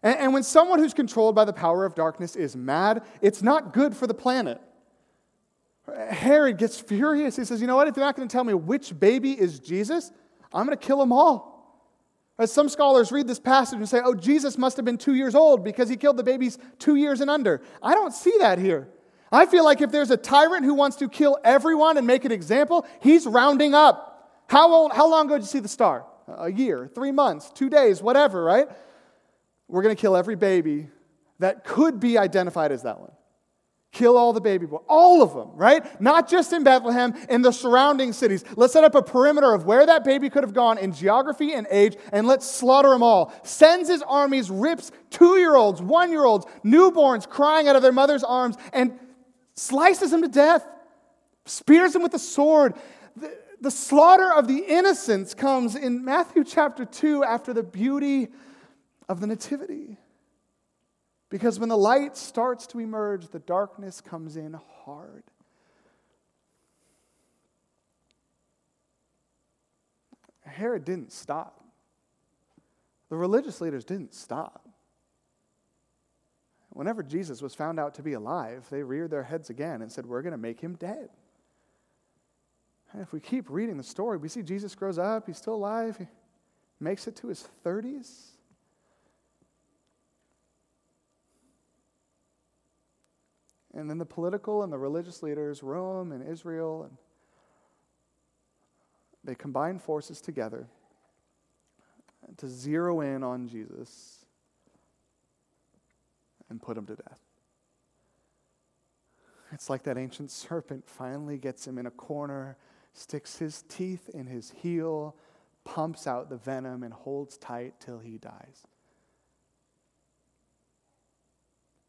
And, 0.02 0.18
and 0.18 0.34
when 0.34 0.42
someone 0.42 0.80
who's 0.80 0.94
controlled 0.94 1.34
by 1.34 1.44
the 1.44 1.52
power 1.52 1.84
of 1.84 1.94
darkness 1.94 2.34
is 2.34 2.56
mad, 2.56 3.02
it's 3.20 3.42
not 3.42 3.72
good 3.72 3.96
for 3.96 4.06
the 4.06 4.14
planet. 4.14 4.60
Herod 6.08 6.58
gets 6.58 6.80
furious. 6.80 7.36
He 7.36 7.44
says, 7.44 7.60
You 7.60 7.66
know 7.66 7.76
what? 7.76 7.88
If 7.88 7.96
you're 7.96 8.04
not 8.04 8.16
going 8.16 8.26
to 8.26 8.32
tell 8.32 8.44
me 8.44 8.54
which 8.54 8.98
baby 8.98 9.32
is 9.32 9.60
Jesus, 9.60 10.10
I'm 10.52 10.66
going 10.66 10.76
to 10.76 10.84
kill 10.84 10.98
them 10.98 11.12
all. 11.12 11.54
As 12.38 12.50
some 12.50 12.68
scholars 12.68 13.12
read 13.12 13.28
this 13.28 13.38
passage 13.38 13.78
and 13.78 13.88
say, 13.88 14.00
oh, 14.04 14.14
Jesus 14.14 14.58
must 14.58 14.76
have 14.76 14.84
been 14.84 14.98
two 14.98 15.14
years 15.14 15.36
old 15.36 15.62
because 15.62 15.88
he 15.88 15.96
killed 15.96 16.16
the 16.16 16.24
babies 16.24 16.58
two 16.78 16.96
years 16.96 17.20
and 17.20 17.30
under. 17.30 17.62
I 17.80 17.94
don't 17.94 18.12
see 18.12 18.34
that 18.40 18.58
here. 18.58 18.88
I 19.34 19.46
feel 19.46 19.64
like 19.64 19.80
if 19.80 19.90
there's 19.90 20.10
a 20.10 20.16
tyrant 20.16 20.64
who 20.64 20.74
wants 20.74 20.96
to 20.96 21.08
kill 21.08 21.38
everyone 21.44 21.98
and 21.98 22.06
make 22.06 22.24
an 22.24 22.32
example, 22.32 22.86
he's 23.00 23.26
rounding 23.26 23.74
up. 23.74 24.42
How, 24.48 24.72
old, 24.72 24.92
how 24.92 25.08
long 25.10 25.26
ago 25.26 25.36
did 25.36 25.42
you 25.42 25.48
see 25.48 25.60
the 25.60 25.68
star? 25.68 26.06
A 26.28 26.50
year, 26.50 26.90
three 26.94 27.12
months, 27.12 27.50
two 27.54 27.68
days, 27.68 28.00
whatever, 28.00 28.42
right? 28.42 28.68
we're 29.68 29.82
going 29.82 29.94
to 29.94 30.00
kill 30.00 30.16
every 30.16 30.36
baby 30.36 30.88
that 31.38 31.64
could 31.64 32.00
be 32.00 32.18
identified 32.18 32.72
as 32.72 32.82
that 32.82 33.00
one. 33.00 33.10
Kill 33.92 34.16
all 34.16 34.32
the 34.32 34.40
baby 34.40 34.66
boys, 34.66 34.82
all 34.88 35.22
of 35.22 35.34
them, 35.34 35.50
right? 35.54 36.00
Not 36.00 36.28
just 36.28 36.52
in 36.52 36.64
Bethlehem, 36.64 37.14
in 37.30 37.42
the 37.42 37.52
surrounding 37.52 38.12
cities. 38.12 38.44
Let's 38.56 38.72
set 38.72 38.82
up 38.82 38.96
a 38.96 39.02
perimeter 39.02 39.54
of 39.54 39.66
where 39.66 39.86
that 39.86 40.04
baby 40.04 40.28
could 40.30 40.42
have 40.42 40.52
gone 40.52 40.78
in 40.78 40.92
geography 40.92 41.52
and 41.52 41.66
age, 41.70 41.96
and 42.12 42.26
let's 42.26 42.44
slaughter 42.44 42.90
them 42.90 43.04
all. 43.04 43.32
Sends 43.44 43.88
his 43.88 44.02
armies, 44.02 44.50
rips 44.50 44.90
two 45.10 45.38
year 45.38 45.54
olds, 45.54 45.80
one 45.80 46.10
year 46.10 46.24
olds, 46.24 46.44
newborns 46.64 47.28
crying 47.28 47.68
out 47.68 47.76
of 47.76 47.82
their 47.82 47.92
mother's 47.92 48.24
arms, 48.24 48.56
and 48.72 48.98
slices 49.54 50.12
him 50.12 50.22
to 50.22 50.28
death, 50.28 50.66
spears 51.46 51.94
him 51.94 52.02
with 52.02 52.14
a 52.14 52.18
sword. 52.18 52.74
The, 53.16 53.36
the 53.60 53.70
slaughter 53.70 54.32
of 54.32 54.48
the 54.48 54.58
innocents 54.58 55.34
comes 55.34 55.76
in 55.76 56.04
Matthew 56.04 56.44
chapter 56.44 56.84
2 56.84 57.24
after 57.24 57.52
the 57.52 57.62
beauty 57.62 58.28
of 59.08 59.20
the 59.20 59.26
Nativity. 59.26 59.96
Because 61.30 61.58
when 61.58 61.68
the 61.68 61.76
light 61.76 62.16
starts 62.16 62.66
to 62.68 62.78
emerge, 62.78 63.28
the 63.28 63.40
darkness 63.40 64.00
comes 64.00 64.36
in 64.36 64.58
hard. 64.84 65.24
Herod 70.42 70.84
didn't 70.84 71.12
stop. 71.12 71.64
The 73.08 73.16
religious 73.16 73.60
leaders 73.60 73.84
didn't 73.84 74.14
stop. 74.14 74.63
Whenever 76.74 77.04
Jesus 77.04 77.40
was 77.40 77.54
found 77.54 77.78
out 77.78 77.94
to 77.94 78.02
be 78.02 78.14
alive, 78.14 78.66
they 78.68 78.82
reared 78.82 79.10
their 79.10 79.22
heads 79.22 79.48
again 79.48 79.80
and 79.80 79.90
said, 79.90 80.04
We're 80.04 80.22
going 80.22 80.32
to 80.32 80.38
make 80.38 80.60
him 80.60 80.74
dead. 80.74 81.08
And 82.92 83.00
if 83.00 83.12
we 83.12 83.20
keep 83.20 83.48
reading 83.48 83.76
the 83.76 83.84
story, 83.84 84.18
we 84.18 84.28
see 84.28 84.42
Jesus 84.42 84.74
grows 84.74 84.98
up, 84.98 85.26
he's 85.26 85.38
still 85.38 85.54
alive, 85.54 85.96
he 85.98 86.06
makes 86.80 87.06
it 87.06 87.14
to 87.16 87.28
his 87.28 87.48
30s. 87.64 88.30
And 93.72 93.88
then 93.88 93.98
the 93.98 94.06
political 94.06 94.64
and 94.64 94.72
the 94.72 94.78
religious 94.78 95.22
leaders, 95.22 95.62
Rome 95.62 96.12
and 96.12 96.28
Israel, 96.28 96.84
and 96.84 96.96
they 99.22 99.34
combine 99.34 99.78
forces 99.78 100.20
together 100.20 100.66
to 102.36 102.48
zero 102.48 103.00
in 103.00 103.22
on 103.22 103.46
Jesus 103.46 104.23
and 106.54 106.62
put 106.62 106.78
him 106.78 106.86
to 106.86 106.94
death. 106.94 107.18
It's 109.50 109.68
like 109.68 109.82
that 109.82 109.98
ancient 109.98 110.30
serpent 110.30 110.88
finally 110.88 111.36
gets 111.36 111.66
him 111.66 111.78
in 111.78 111.86
a 111.86 111.90
corner, 111.90 112.56
sticks 112.92 113.38
his 113.38 113.62
teeth 113.62 114.08
in 114.08 114.26
his 114.26 114.52
heel, 114.52 115.16
pumps 115.64 116.06
out 116.06 116.30
the 116.30 116.36
venom, 116.36 116.84
and 116.84 116.94
holds 116.94 117.36
tight 117.38 117.74
till 117.80 117.98
he 117.98 118.18
dies. 118.18 118.68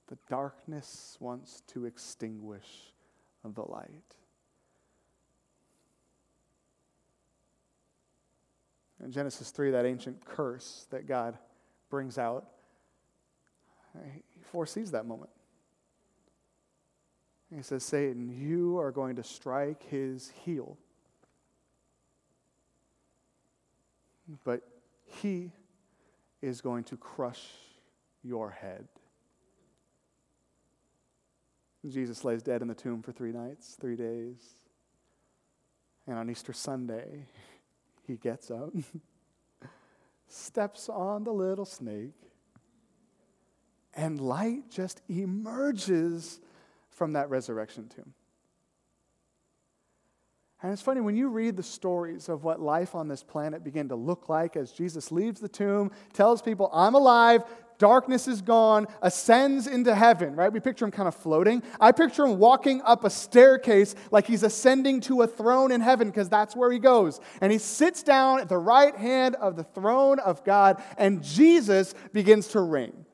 The 0.07 0.17
darkness 0.27 1.15
wants 1.19 1.61
to 1.67 1.85
extinguish 1.85 2.93
the 3.43 3.61
light. 3.61 4.15
In 9.03 9.11
Genesis 9.11 9.51
3, 9.51 9.69
that 9.71 9.85
ancient 9.85 10.25
curse 10.25 10.87
that 10.89 11.05
God 11.05 11.37
brings 11.91 12.17
out, 12.17 12.47
he 14.13 14.21
foresees 14.51 14.91
that 14.91 15.05
moment. 15.05 15.31
He 17.55 17.61
says, 17.61 17.83
Satan, 17.83 18.29
you 18.29 18.79
are 18.79 18.91
going 18.91 19.15
to 19.15 19.23
strike 19.23 19.83
his 19.83 20.31
heel. 20.43 20.77
But 24.43 24.61
he 25.05 25.51
is 26.41 26.61
going 26.61 26.83
to 26.85 26.97
crush 26.97 27.43
your 28.23 28.49
head. 28.49 28.87
Jesus 31.87 32.23
lays 32.25 32.41
dead 32.41 32.61
in 32.61 32.67
the 32.67 32.75
tomb 32.75 33.03
for 33.03 33.11
three 33.11 33.31
nights, 33.31 33.77
three 33.79 33.95
days. 33.95 34.55
And 36.07 36.17
on 36.17 36.29
Easter 36.29 36.53
Sunday, 36.53 37.27
he 38.07 38.15
gets 38.15 38.49
up, 38.49 38.71
steps 40.27 40.89
on 40.89 41.23
the 41.23 41.31
little 41.31 41.65
snake, 41.65 42.13
and 43.95 44.19
light 44.19 44.69
just 44.69 45.01
emerges 45.07 46.39
from 46.89 47.13
that 47.13 47.29
resurrection 47.29 47.87
tomb. 47.87 48.13
And 50.61 50.73
it's 50.73 50.81
funny 50.81 51.01
when 51.01 51.15
you 51.15 51.29
read 51.29 51.57
the 51.57 51.63
stories 51.63 52.27
of 52.27 52.43
what 52.43 52.59
life 52.59 52.95
on 52.95 53.07
this 53.07 53.21
planet 53.21 53.63
began 53.63 53.89
to 53.89 53.95
look 53.95 54.29
like 54.29 54.55
as 54.55 54.71
Jesus 54.71 55.11
leaves 55.11 55.39
the 55.39 55.47
tomb, 55.47 55.91
tells 56.13 56.41
people, 56.41 56.71
I'm 56.73 56.95
alive, 56.95 57.43
darkness 57.77 58.27
is 58.27 58.41
gone, 58.41 58.87
ascends 59.01 59.67
into 59.67 59.93
heaven, 59.93 60.35
right? 60.35 60.51
We 60.51 60.59
picture 60.59 60.85
him 60.85 60.91
kind 60.91 61.07
of 61.07 61.13
floating. 61.13 61.61
I 61.79 61.91
picture 61.91 62.25
him 62.25 62.39
walking 62.39 62.81
up 62.81 63.03
a 63.03 63.09
staircase 63.09 63.93
like 64.11 64.25
he's 64.25 64.43
ascending 64.43 65.01
to 65.01 65.21
a 65.21 65.27
throne 65.27 65.71
in 65.71 65.81
heaven 65.81 66.09
because 66.09 66.29
that's 66.29 66.55
where 66.55 66.71
he 66.71 66.79
goes. 66.79 67.19
And 67.41 67.51
he 67.51 67.57
sits 67.57 68.01
down 68.01 68.39
at 68.39 68.49
the 68.49 68.57
right 68.57 68.95
hand 68.95 69.35
of 69.35 69.57
the 69.57 69.63
throne 69.63 70.19
of 70.19 70.43
God, 70.43 70.81
and 70.97 71.21
Jesus 71.21 71.93
begins 72.11 72.47
to 72.49 72.61
reign. 72.61 73.04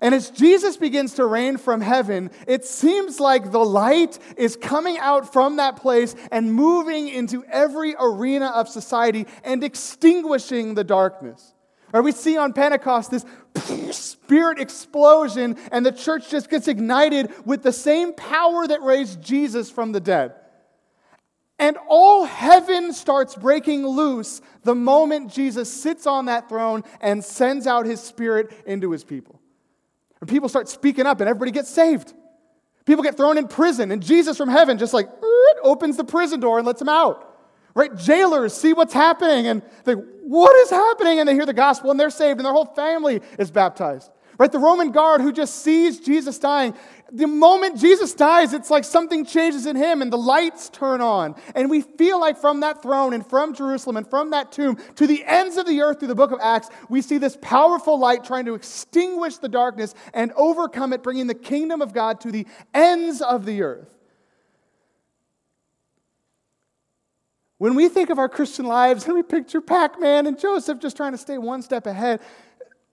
And 0.00 0.14
as 0.14 0.30
Jesus 0.30 0.76
begins 0.76 1.14
to 1.14 1.26
reign 1.26 1.56
from 1.56 1.80
heaven, 1.80 2.30
it 2.46 2.64
seems 2.64 3.18
like 3.18 3.50
the 3.50 3.64
light 3.64 4.18
is 4.36 4.56
coming 4.56 4.98
out 4.98 5.32
from 5.32 5.56
that 5.56 5.76
place 5.76 6.14
and 6.30 6.52
moving 6.52 7.08
into 7.08 7.44
every 7.44 7.94
arena 7.98 8.46
of 8.46 8.68
society 8.68 9.26
and 9.44 9.64
extinguishing 9.64 10.74
the 10.74 10.84
darkness. 10.84 11.54
Or 11.92 12.02
we 12.02 12.12
see 12.12 12.36
on 12.36 12.52
Pentecost 12.52 13.10
this 13.10 13.24
spirit 13.96 14.60
explosion, 14.60 15.56
and 15.72 15.84
the 15.84 15.92
church 15.92 16.30
just 16.30 16.50
gets 16.50 16.68
ignited 16.68 17.32
with 17.46 17.62
the 17.62 17.72
same 17.72 18.12
power 18.12 18.66
that 18.66 18.82
raised 18.82 19.22
Jesus 19.22 19.70
from 19.70 19.92
the 19.92 20.00
dead. 20.00 20.34
And 21.58 21.76
all 21.88 22.24
heaven 22.24 22.92
starts 22.92 23.34
breaking 23.34 23.84
loose 23.84 24.40
the 24.62 24.76
moment 24.76 25.32
Jesus 25.32 25.72
sits 25.72 26.06
on 26.06 26.26
that 26.26 26.48
throne 26.48 26.84
and 27.00 27.24
sends 27.24 27.66
out 27.66 27.84
his 27.84 28.00
spirit 28.00 28.52
into 28.64 28.92
his 28.92 29.02
people. 29.02 29.37
And 30.20 30.28
people 30.28 30.48
start 30.48 30.68
speaking 30.68 31.06
up, 31.06 31.20
and 31.20 31.28
everybody 31.28 31.50
gets 31.50 31.70
saved. 31.70 32.12
People 32.84 33.04
get 33.04 33.16
thrown 33.16 33.38
in 33.38 33.48
prison, 33.48 33.92
and 33.92 34.02
Jesus 34.02 34.36
from 34.36 34.48
heaven 34.48 34.78
just 34.78 34.94
like 34.94 35.08
opens 35.62 35.96
the 35.96 36.04
prison 36.04 36.40
door 36.40 36.58
and 36.58 36.66
lets 36.66 36.78
them 36.78 36.88
out. 36.88 37.24
Right? 37.74 37.94
Jailers 37.94 38.54
see 38.54 38.72
what's 38.72 38.94
happening 38.94 39.46
and 39.46 39.62
they, 39.84 39.92
what 39.92 40.54
is 40.56 40.70
happening? 40.70 41.20
And 41.20 41.28
they 41.28 41.34
hear 41.34 41.46
the 41.46 41.52
gospel 41.52 41.90
and 41.90 42.00
they're 42.00 42.10
saved 42.10 42.38
and 42.38 42.46
their 42.46 42.52
whole 42.52 42.66
family 42.66 43.20
is 43.38 43.50
baptized. 43.50 44.10
Right? 44.38 44.50
The 44.50 44.58
Roman 44.58 44.90
guard 44.90 45.20
who 45.20 45.32
just 45.32 45.62
sees 45.62 46.00
Jesus 46.00 46.38
dying, 46.38 46.74
the 47.10 47.26
moment 47.26 47.78
Jesus 47.78 48.12
dies, 48.12 48.52
it's 48.52 48.70
like 48.70 48.84
something 48.84 49.24
changes 49.24 49.64
in 49.64 49.76
him 49.76 50.02
and 50.02 50.12
the 50.12 50.18
lights 50.18 50.68
turn 50.68 51.00
on. 51.00 51.36
And 51.54 51.70
we 51.70 51.80
feel 51.80 52.20
like 52.20 52.38
from 52.38 52.60
that 52.60 52.82
throne 52.82 53.14
and 53.14 53.26
from 53.26 53.54
Jerusalem 53.54 53.96
and 53.96 54.08
from 54.08 54.30
that 54.30 54.52
tomb 54.52 54.76
to 54.96 55.06
the 55.06 55.24
ends 55.24 55.56
of 55.56 55.66
the 55.66 55.80
earth 55.80 56.00
through 56.00 56.08
the 56.08 56.14
book 56.14 56.32
of 56.32 56.38
Acts, 56.42 56.68
we 56.90 57.00
see 57.00 57.16
this 57.16 57.38
powerful 57.40 57.98
light 57.98 58.24
trying 58.24 58.44
to 58.44 58.54
extinguish 58.54 59.38
the 59.38 59.48
darkness 59.48 59.94
and 60.12 60.32
overcome 60.36 60.92
it, 60.92 61.02
bringing 61.02 61.26
the 61.26 61.34
kingdom 61.34 61.80
of 61.80 61.94
God 61.94 62.20
to 62.20 62.30
the 62.30 62.46
ends 62.74 63.22
of 63.22 63.46
the 63.46 63.62
earth. 63.62 63.88
When 67.56 67.74
we 67.74 67.88
think 67.88 68.10
of 68.10 68.18
our 68.18 68.28
Christian 68.28 68.66
lives 68.66 69.04
and 69.06 69.14
we 69.14 69.22
picture 69.22 69.60
Pac 69.60 69.98
Man 70.00 70.26
and 70.26 70.38
Joseph 70.38 70.78
just 70.78 70.96
trying 70.96 71.12
to 71.12 71.18
stay 71.18 71.38
one 71.38 71.62
step 71.62 71.86
ahead, 71.86 72.20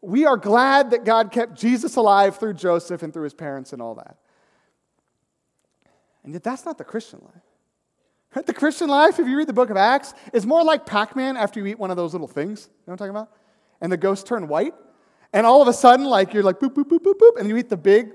we 0.05 0.25
are 0.25 0.37
glad 0.37 0.91
that 0.91 1.03
God 1.05 1.31
kept 1.31 1.55
Jesus 1.55 1.95
alive 1.95 2.37
through 2.37 2.53
Joseph 2.53 3.03
and 3.03 3.13
through 3.13 3.23
his 3.23 3.33
parents 3.33 3.73
and 3.73 3.81
all 3.81 3.95
that. 3.95 4.17
And 6.23 6.33
yet, 6.33 6.43
that's 6.43 6.65
not 6.65 6.77
the 6.77 6.83
Christian 6.83 7.21
life. 7.23 8.45
The 8.45 8.53
Christian 8.53 8.89
life, 8.89 9.17
if 9.17 9.27
you 9.27 9.37
read 9.37 9.47
the 9.47 9.53
book 9.53 9.69
of 9.69 9.77
Acts, 9.77 10.13
is 10.33 10.45
more 10.45 10.63
like 10.63 10.85
Pac 10.85 11.15
Man 11.15 11.37
after 11.37 11.59
you 11.59 11.67
eat 11.67 11.79
one 11.79 11.89
of 11.89 11.95
those 11.95 12.13
little 12.13 12.27
things. 12.27 12.67
You 12.67 12.71
know 12.71 12.73
what 12.85 12.93
I'm 12.93 12.97
talking 12.97 13.09
about? 13.11 13.31
And 13.79 13.91
the 13.91 13.97
ghosts 13.97 14.27
turn 14.27 14.47
white. 14.49 14.73
And 15.31 15.45
all 15.45 15.61
of 15.61 15.67
a 15.67 15.73
sudden, 15.73 16.05
like 16.05 16.33
you're 16.33 16.43
like 16.43 16.59
boop, 16.59 16.73
boop, 16.73 16.85
boop, 16.85 16.99
boop, 16.99 17.13
boop, 17.13 17.39
and 17.39 17.47
you 17.47 17.55
eat 17.55 17.69
the 17.69 17.77
big 17.77 18.11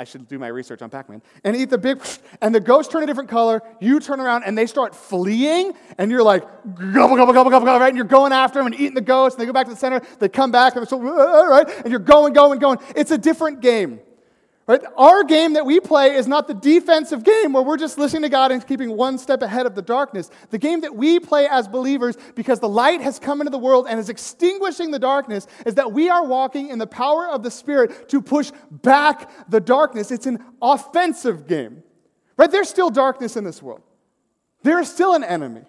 I 0.00 0.04
should 0.04 0.26
do 0.28 0.38
my 0.38 0.46
research 0.46 0.80
on 0.80 0.88
Pac 0.88 1.10
Man, 1.10 1.20
and 1.44 1.54
eat 1.54 1.68
the 1.68 1.76
big, 1.76 2.02
and 2.40 2.54
the 2.54 2.60
ghosts 2.60 2.90
turn 2.90 3.02
a 3.02 3.06
different 3.06 3.28
color. 3.28 3.60
You 3.82 4.00
turn 4.00 4.18
around 4.18 4.44
and 4.44 4.56
they 4.56 4.64
start 4.64 4.94
fleeing, 4.94 5.74
and 5.98 6.10
you're 6.10 6.22
like, 6.22 6.42
gobble, 6.74 7.16
gobble, 7.16 7.34
gobble, 7.34 7.50
gobble, 7.50 7.66
right? 7.66 7.88
And 7.88 7.96
you're 7.96 8.06
going 8.06 8.32
after 8.32 8.60
them 8.60 8.68
and 8.68 8.74
eating 8.74 8.94
the 8.94 9.02
ghosts, 9.02 9.36
and 9.36 9.42
they 9.42 9.46
go 9.46 9.52
back 9.52 9.66
to 9.66 9.72
the 9.74 9.78
center. 9.78 10.00
They 10.18 10.30
come 10.30 10.50
back, 10.50 10.74
and 10.74 10.80
they're 10.80 10.88
so, 10.88 11.02
right? 11.02 11.68
And 11.84 11.90
you're 11.90 11.98
going, 11.98 12.32
going, 12.32 12.58
going. 12.58 12.78
It's 12.96 13.10
a 13.10 13.18
different 13.18 13.60
game. 13.60 14.00
Right? 14.70 14.84
Our 14.96 15.24
game 15.24 15.54
that 15.54 15.66
we 15.66 15.80
play 15.80 16.14
is 16.14 16.28
not 16.28 16.46
the 16.46 16.54
defensive 16.54 17.24
game 17.24 17.54
where 17.54 17.62
we're 17.64 17.76
just 17.76 17.98
listening 17.98 18.22
to 18.22 18.28
God 18.28 18.52
and 18.52 18.64
keeping 18.64 18.96
one 18.96 19.18
step 19.18 19.42
ahead 19.42 19.66
of 19.66 19.74
the 19.74 19.82
darkness. 19.82 20.30
The 20.50 20.58
game 20.58 20.82
that 20.82 20.94
we 20.94 21.18
play 21.18 21.48
as 21.48 21.66
believers, 21.66 22.16
because 22.36 22.60
the 22.60 22.68
light 22.68 23.00
has 23.00 23.18
come 23.18 23.40
into 23.40 23.50
the 23.50 23.58
world 23.58 23.88
and 23.90 23.98
is 23.98 24.08
extinguishing 24.08 24.92
the 24.92 25.00
darkness, 25.00 25.48
is 25.66 25.74
that 25.74 25.90
we 25.90 26.08
are 26.08 26.24
walking 26.24 26.68
in 26.68 26.78
the 26.78 26.86
power 26.86 27.26
of 27.26 27.42
the 27.42 27.50
Spirit 27.50 28.08
to 28.10 28.22
push 28.22 28.52
back 28.70 29.28
the 29.50 29.58
darkness. 29.58 30.12
It's 30.12 30.26
an 30.26 30.38
offensive 30.62 31.48
game. 31.48 31.82
Right? 32.36 32.48
There's 32.48 32.68
still 32.68 32.90
darkness 32.90 33.36
in 33.36 33.42
this 33.42 33.60
world, 33.60 33.82
there 34.62 34.78
is 34.78 34.88
still 34.88 35.14
an 35.14 35.24
enemy. 35.24 35.62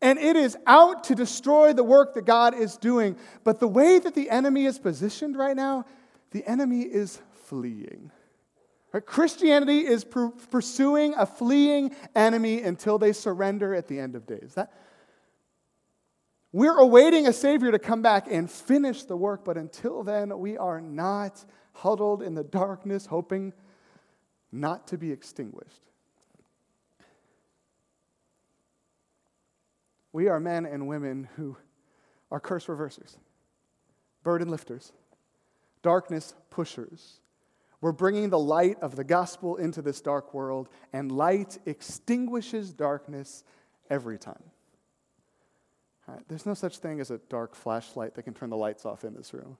And 0.00 0.18
it 0.18 0.36
is 0.36 0.56
out 0.66 1.04
to 1.04 1.14
destroy 1.14 1.74
the 1.74 1.84
work 1.84 2.14
that 2.14 2.24
God 2.24 2.54
is 2.54 2.78
doing. 2.78 3.16
But 3.44 3.60
the 3.60 3.68
way 3.68 3.98
that 3.98 4.14
the 4.14 4.30
enemy 4.30 4.64
is 4.64 4.78
positioned 4.78 5.36
right 5.36 5.54
now, 5.54 5.84
the 6.30 6.42
enemy 6.46 6.80
is 6.80 7.20
fleeing. 7.50 8.12
Right? 8.92 9.04
Christianity 9.04 9.80
is 9.80 10.04
pursuing 10.04 11.14
a 11.16 11.26
fleeing 11.26 11.94
enemy 12.14 12.62
until 12.62 12.96
they 12.96 13.12
surrender 13.12 13.74
at 13.74 13.88
the 13.88 13.98
end 13.98 14.14
of 14.14 14.24
days. 14.24 14.52
That, 14.54 14.72
we're 16.52 16.78
awaiting 16.78 17.26
a 17.26 17.32
Savior 17.32 17.72
to 17.72 17.78
come 17.78 18.02
back 18.02 18.26
and 18.30 18.48
finish 18.48 19.02
the 19.02 19.16
work, 19.16 19.44
but 19.44 19.56
until 19.56 20.04
then, 20.04 20.36
we 20.38 20.56
are 20.56 20.80
not 20.80 21.44
huddled 21.72 22.22
in 22.22 22.34
the 22.34 22.44
darkness, 22.44 23.06
hoping 23.06 23.52
not 24.52 24.86
to 24.88 24.98
be 24.98 25.10
extinguished. 25.10 25.82
We 30.12 30.28
are 30.28 30.40
men 30.40 30.66
and 30.66 30.88
women 30.88 31.28
who 31.36 31.56
are 32.30 32.40
curse 32.40 32.66
reversers, 32.66 33.16
burden 34.22 34.48
lifters, 34.48 34.92
darkness 35.82 36.34
pushers. 36.50 37.20
We're 37.80 37.92
bringing 37.92 38.28
the 38.28 38.38
light 38.38 38.78
of 38.80 38.96
the 38.96 39.04
gospel 39.04 39.56
into 39.56 39.80
this 39.80 40.00
dark 40.00 40.34
world, 40.34 40.68
and 40.92 41.10
light 41.10 41.58
extinguishes 41.64 42.72
darkness 42.72 43.42
every 43.88 44.18
time. 44.18 44.42
Right, 46.06 46.22
there's 46.28 46.46
no 46.46 46.54
such 46.54 46.78
thing 46.78 47.00
as 47.00 47.10
a 47.10 47.18
dark 47.28 47.54
flashlight 47.54 48.14
that 48.14 48.24
can 48.24 48.34
turn 48.34 48.50
the 48.50 48.56
lights 48.56 48.84
off 48.84 49.04
in 49.04 49.14
this 49.14 49.32
room. 49.32 49.56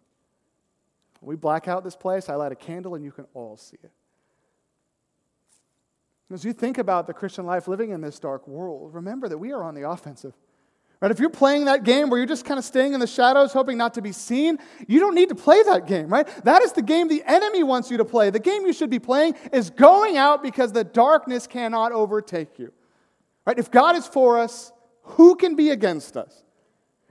We 1.21 1.37
black 1.37 1.69
out 1.69 1.85
this 1.85 1.97
place, 1.97 2.29
I 2.29 2.35
light 2.35 2.53
a 2.53 2.57
candle, 2.57 2.95
and 2.95 3.05
you 3.05 3.13
can 3.13 3.27
all 3.35 3.57
see 3.57 3.77
it. 3.83 3.93
As 6.33 6.45
you 6.45 6.53
think 6.53 6.79
about 6.79 7.07
the 7.07 7.13
Christian 7.13 7.45
life 7.45 7.67
living 7.69 7.91
in 7.91 8.01
this 8.01 8.19
dark 8.19 8.47
world, 8.47 8.95
remember 8.95 9.29
that 9.29 9.39
we 9.39 9.53
are 9.53 9.63
on 9.63 9.75
the 9.75 9.89
offensive. 9.89 10.35
Right? 11.01 11.11
If 11.11 11.19
you're 11.19 11.31
playing 11.31 11.65
that 11.65 11.83
game 11.85 12.11
where 12.11 12.19
you're 12.19 12.27
just 12.27 12.45
kind 12.45 12.59
of 12.59 12.65
staying 12.65 12.93
in 12.93 13.01
the 13.01 13.07
shadows, 13.07 13.55
hoping 13.55 13.79
not 13.79 13.95
to 13.95 14.03
be 14.03 14.13
seen, 14.13 14.59
you 14.87 15.01
don't 15.01 15.15
need 15.15 15.31
to 15.31 15.35
play 15.35 15.63
that 15.63 15.87
game, 15.87 16.09
right? 16.09 16.27
That 16.45 16.61
is 16.61 16.73
the 16.73 16.83
game 16.83 17.09
the 17.09 17.23
enemy 17.27 17.63
wants 17.63 17.91
you 17.91 17.97
to 17.97 18.05
play. 18.05 18.29
The 18.29 18.39
game 18.39 18.67
you 18.67 18.75
should 18.75 18.91
be 18.91 18.99
playing 18.99 19.35
is 19.51 19.71
going 19.71 20.19
out 20.19 20.43
because 20.43 20.73
the 20.73 20.85
darkness 20.85 21.47
cannot 21.47 21.93
overtake 21.93 22.59
you. 22.59 22.73
Right? 23.47 23.59
If 23.59 23.71
God 23.71 23.97
is 23.97 24.07
for 24.07 24.39
us, 24.39 24.73
who 25.03 25.37
can 25.37 25.57
be 25.57 25.71
against 25.71 26.19
us? 26.19 26.45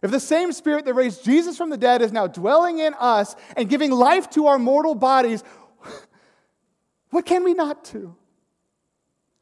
If 0.03 0.11
the 0.11 0.19
same 0.19 0.51
spirit 0.53 0.85
that 0.85 0.93
raised 0.93 1.25
Jesus 1.25 1.57
from 1.57 1.71
the 1.71 1.77
dead 1.77 2.03
is 2.03 2.11
now 2.11 2.27
dwelling 2.27 2.77
in 2.77 2.93
us 2.93 3.35
and 3.57 3.67
giving 3.67 3.91
life 3.91 4.29
to 4.31 4.47
our 4.47 4.59
mortal 4.59 4.93
bodies, 4.93 5.43
what 7.09 7.25
can 7.25 7.43
we 7.43 7.55
not 7.55 7.83
do? 7.91 8.15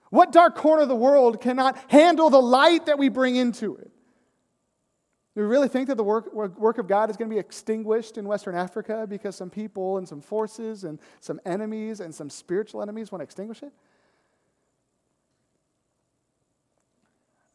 What 0.09 0.31
dark 0.31 0.55
corner 0.55 0.83
of 0.83 0.87
the 0.87 0.95
world 0.95 1.41
cannot 1.41 1.77
handle 1.91 2.29
the 2.29 2.41
light 2.41 2.85
that 2.85 2.97
we 2.97 3.09
bring 3.09 3.35
into 3.35 3.75
it? 3.75 3.91
Do 5.37 5.43
we 5.43 5.49
really 5.49 5.67
think 5.67 5.87
that 5.89 5.97
the 5.97 6.03
work, 6.03 6.33
work 6.33 6.79
of 6.79 6.87
God 6.87 7.11
is 7.11 7.15
going 7.15 7.29
to 7.29 7.35
be 7.35 7.39
extinguished 7.39 8.17
in 8.17 8.25
Western 8.25 8.55
Africa 8.55 9.05
because 9.07 9.35
some 9.35 9.51
people 9.51 9.99
and 9.99 10.07
some 10.07 10.19
forces 10.19 10.83
and 10.83 10.97
some 11.19 11.39
enemies 11.45 11.99
and 11.99 12.15
some 12.15 12.27
spiritual 12.27 12.81
enemies 12.81 13.11
want 13.11 13.19
to 13.19 13.23
extinguish 13.23 13.61
it? 13.61 13.71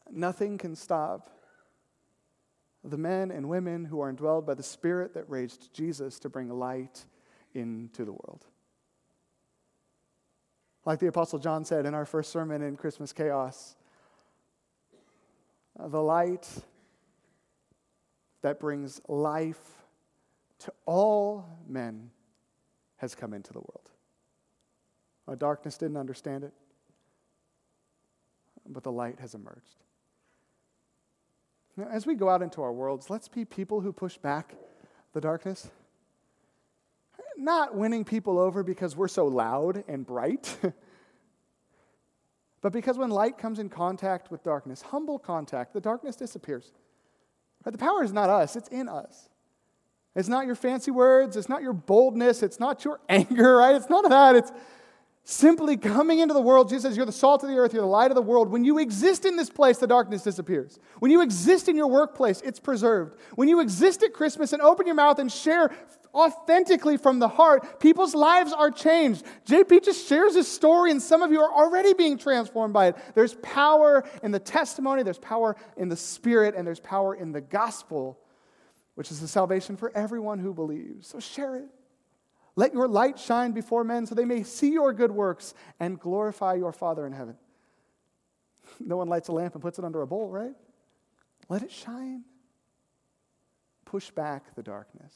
Nothing 0.09 0.57
can 0.57 0.77
stop 0.77 1.29
the 2.85 2.97
men 2.97 3.31
and 3.31 3.49
women 3.49 3.83
who 3.83 3.99
are 3.99 4.13
indwelled 4.13 4.45
by 4.45 4.53
the 4.53 4.63
Spirit 4.63 5.13
that 5.15 5.29
raised 5.29 5.73
Jesus 5.73 6.19
to 6.19 6.29
bring 6.29 6.47
light 6.47 7.03
into 7.53 8.05
the 8.05 8.13
world. 8.13 8.45
Like 10.85 10.99
the 10.99 11.07
Apostle 11.07 11.37
John 11.37 11.65
said 11.65 11.85
in 11.85 11.93
our 11.93 12.05
first 12.05 12.31
sermon 12.31 12.61
in 12.61 12.77
Christmas 12.77 13.11
Chaos, 13.11 13.75
the 15.77 16.01
light 16.01 16.47
that 18.43 18.59
brings 18.59 19.01
life 19.07 19.83
to 20.59 20.71
all 20.85 21.45
men 21.67 22.11
has 22.97 23.15
come 23.15 23.33
into 23.33 23.51
the 23.51 23.59
world. 23.59 23.89
Our 25.27 25.35
darkness 25.35 25.77
didn't 25.77 25.97
understand 25.97 26.43
it, 26.43 26.53
but 28.67 28.83
the 28.83 28.91
light 28.91 29.19
has 29.19 29.33
emerged. 29.33 29.77
Now, 31.75 31.87
as 31.89 32.05
we 32.05 32.15
go 32.15 32.29
out 32.29 32.41
into 32.41 32.61
our 32.61 32.71
worlds, 32.71 33.09
let's 33.09 33.27
be 33.27 33.45
people 33.45 33.81
who 33.81 33.91
push 33.91 34.17
back 34.17 34.55
the 35.13 35.21
darkness. 35.21 35.69
Not 37.37 37.75
winning 37.75 38.03
people 38.03 38.37
over 38.37 38.61
because 38.61 38.95
we're 38.95 39.07
so 39.07 39.25
loud 39.25 39.83
and 39.87 40.05
bright, 40.05 40.55
but 42.61 42.73
because 42.73 42.97
when 42.97 43.09
light 43.09 43.37
comes 43.37 43.57
in 43.57 43.69
contact 43.69 44.29
with 44.29 44.43
darkness, 44.43 44.81
humble 44.81 45.17
contact, 45.17 45.73
the 45.73 45.81
darkness 45.81 46.15
disappears. 46.15 46.73
Right? 47.65 47.71
The 47.71 47.77
power 47.77 48.03
is 48.03 48.13
not 48.13 48.29
us, 48.29 48.55
it's 48.55 48.69
in 48.69 48.89
us. 48.89 49.29
It's 50.15 50.27
not 50.27 50.45
your 50.45 50.55
fancy 50.55 50.91
words, 50.91 51.35
it's 51.35 51.49
not 51.49 51.61
your 51.61 51.73
boldness, 51.73 52.43
it's 52.43 52.59
not 52.59 52.85
your 52.85 52.99
anger, 53.09 53.57
right? 53.57 53.75
It's 53.75 53.89
none 53.89 54.05
of 54.05 54.11
that. 54.11 54.35
It's 54.35 54.51
Simply 55.25 55.77
coming 55.77 56.19
into 56.19 56.33
the 56.33 56.41
world, 56.41 56.67
Jesus 56.67 56.83
says, 56.83 56.97
You're 56.97 57.05
the 57.05 57.13
salt 57.13 57.43
of 57.43 57.49
the 57.49 57.55
earth, 57.55 57.71
you're 57.71 57.81
the 57.81 57.87
light 57.87 58.11
of 58.11 58.15
the 58.15 58.21
world. 58.21 58.49
When 58.49 58.65
you 58.65 58.77
exist 58.77 59.25
in 59.25 59.37
this 59.37 59.49
place, 59.49 59.77
the 59.77 59.87
darkness 59.87 60.21
disappears. 60.21 60.79
When 60.99 61.11
you 61.11 61.21
exist 61.21 61.69
in 61.69 61.77
your 61.77 61.87
workplace, 61.87 62.41
it's 62.41 62.59
preserved. 62.59 63.17
When 63.35 63.47
you 63.47 63.61
exist 63.61 64.03
at 64.03 64.11
Christmas 64.11 64.51
and 64.51 64.61
open 64.61 64.85
your 64.85 64.95
mouth 64.95 65.19
and 65.19 65.31
share 65.31 65.71
authentically 66.13 66.97
from 66.97 67.19
the 67.19 67.29
heart, 67.29 67.79
people's 67.79 68.13
lives 68.13 68.51
are 68.51 68.69
changed. 68.69 69.23
JP 69.45 69.85
just 69.85 70.07
shares 70.09 70.35
his 70.35 70.49
story, 70.49 70.91
and 70.91 71.01
some 71.01 71.21
of 71.21 71.31
you 71.31 71.39
are 71.39 71.53
already 71.53 71.93
being 71.93 72.17
transformed 72.17 72.73
by 72.73 72.87
it. 72.87 72.97
There's 73.15 73.35
power 73.35 74.03
in 74.23 74.31
the 74.31 74.39
testimony, 74.39 75.03
there's 75.03 75.19
power 75.19 75.55
in 75.77 75.87
the 75.87 75.95
spirit, 75.95 76.53
and 76.53 76.67
there's 76.67 76.81
power 76.81 77.15
in 77.15 77.31
the 77.31 77.41
gospel, 77.41 78.19
which 78.95 79.09
is 79.09 79.21
the 79.21 79.29
salvation 79.29 79.77
for 79.77 79.89
everyone 79.95 80.39
who 80.39 80.53
believes. 80.53 81.07
So 81.07 81.21
share 81.21 81.55
it. 81.55 81.69
Let 82.55 82.73
your 82.73 82.87
light 82.87 83.17
shine 83.17 83.51
before 83.51 83.83
men 83.83 84.05
so 84.05 84.15
they 84.15 84.25
may 84.25 84.43
see 84.43 84.71
your 84.71 84.93
good 84.93 85.11
works 85.11 85.53
and 85.79 85.99
glorify 85.99 86.53
your 86.53 86.71
Father 86.71 87.05
in 87.05 87.13
heaven. 87.13 87.37
No 88.79 88.97
one 88.97 89.07
lights 89.07 89.27
a 89.27 89.31
lamp 89.31 89.53
and 89.53 89.61
puts 89.61 89.77
it 89.77 89.85
under 89.85 90.01
a 90.01 90.07
bowl, 90.07 90.29
right? 90.29 90.55
Let 91.47 91.61
it 91.61 91.71
shine. 91.71 92.23
Push 93.85 94.09
back 94.11 94.55
the 94.55 94.63
darkness. 94.63 95.13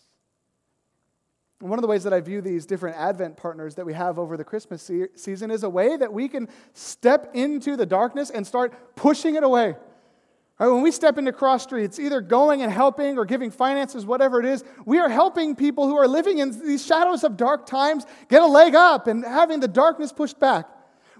And 1.59 1.69
one 1.69 1.79
of 1.79 1.81
the 1.81 1.87
ways 1.87 2.03
that 2.03 2.13
I 2.13 2.19
view 2.19 2.41
these 2.41 2.65
different 2.65 2.97
Advent 2.97 3.35
partners 3.35 3.75
that 3.75 3.85
we 3.85 3.93
have 3.93 4.19
over 4.19 4.37
the 4.37 4.43
Christmas 4.43 4.83
se- 4.83 5.07
season 5.15 5.49
is 5.49 5.63
a 5.63 5.69
way 5.69 5.97
that 5.97 6.13
we 6.13 6.27
can 6.27 6.49
step 6.73 7.31
into 7.33 7.75
the 7.75 7.85
darkness 7.85 8.29
and 8.29 8.45
start 8.45 8.95
pushing 8.95 9.35
it 9.35 9.43
away. 9.43 9.75
Right, 10.59 10.69
when 10.69 10.81
we 10.81 10.89
step 10.89 11.19
into 11.19 11.31
cross 11.31 11.61
streets, 11.61 11.99
either 11.99 12.19
going 12.19 12.63
and 12.63 12.71
helping 12.71 13.19
or 13.19 13.25
giving 13.25 13.51
finances, 13.51 14.07
whatever 14.07 14.39
it 14.39 14.45
is, 14.45 14.63
we 14.85 14.97
are 14.97 15.09
helping 15.09 15.55
people 15.55 15.87
who 15.87 15.95
are 15.95 16.07
living 16.07 16.39
in 16.39 16.59
these 16.65 16.83
shadows 16.83 17.23
of 17.23 17.37
dark 17.37 17.67
times 17.67 18.05
get 18.27 18.41
a 18.41 18.47
leg 18.47 18.73
up 18.73 19.05
and 19.05 19.23
having 19.23 19.59
the 19.59 19.67
darkness 19.67 20.11
pushed 20.11 20.39
back. 20.39 20.67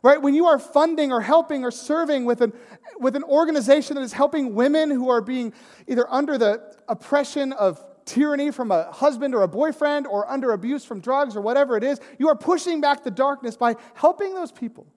Right? 0.01 0.19
When 0.19 0.33
you 0.33 0.45
are 0.45 0.57
funding 0.57 1.11
or 1.11 1.21
helping 1.21 1.63
or 1.63 1.71
serving 1.71 2.25
with 2.25 2.41
an, 2.41 2.53
with 2.99 3.15
an 3.15 3.23
organization 3.23 3.95
that 3.95 4.01
is 4.01 4.13
helping 4.13 4.55
women 4.55 4.89
who 4.89 5.09
are 5.09 5.21
being 5.21 5.53
either 5.87 6.11
under 6.11 6.37
the 6.37 6.75
oppression 6.87 7.51
of 7.53 7.83
tyranny 8.05 8.51
from 8.51 8.71
a 8.71 8.91
husband 8.91 9.35
or 9.35 9.43
a 9.43 9.47
boyfriend 9.47 10.07
or 10.07 10.29
under 10.31 10.51
abuse 10.51 10.83
from 10.83 10.99
drugs 10.99 11.35
or 11.35 11.41
whatever 11.41 11.77
it 11.77 11.83
is, 11.83 11.99
you 12.17 12.27
are 12.29 12.35
pushing 12.35 12.81
back 12.81 13.03
the 13.03 13.11
darkness 13.11 13.55
by 13.57 13.75
helping 13.93 14.33
those 14.33 14.51
people. 14.51 14.87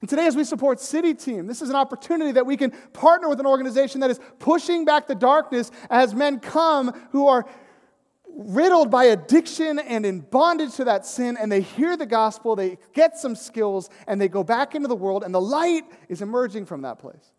And 0.00 0.08
today, 0.08 0.26
as 0.26 0.34
we 0.34 0.44
support 0.44 0.80
City 0.80 1.12
Team, 1.14 1.46
this 1.46 1.60
is 1.60 1.68
an 1.68 1.76
opportunity 1.76 2.32
that 2.32 2.46
we 2.46 2.56
can 2.56 2.70
partner 2.92 3.28
with 3.28 3.38
an 3.38 3.46
organization 3.46 4.00
that 4.00 4.10
is 4.10 4.18
pushing 4.38 4.84
back 4.84 5.06
the 5.06 5.14
darkness 5.14 5.70
as 5.90 6.14
men 6.14 6.40
come 6.40 6.92
who 7.12 7.28
are 7.28 7.44
riddled 8.34 8.90
by 8.90 9.04
addiction 9.04 9.78
and 9.78 10.06
in 10.06 10.20
bondage 10.20 10.74
to 10.76 10.84
that 10.84 11.04
sin, 11.04 11.36
and 11.38 11.52
they 11.52 11.60
hear 11.60 11.96
the 11.96 12.06
gospel, 12.06 12.56
they 12.56 12.78
get 12.94 13.18
some 13.18 13.34
skills, 13.34 13.90
and 14.06 14.20
they 14.20 14.28
go 14.28 14.42
back 14.42 14.74
into 14.74 14.88
the 14.88 14.96
world, 14.96 15.22
and 15.22 15.34
the 15.34 15.40
light 15.40 15.84
is 16.08 16.22
emerging 16.22 16.64
from 16.64 16.82
that 16.82 16.98
place. 16.98 17.32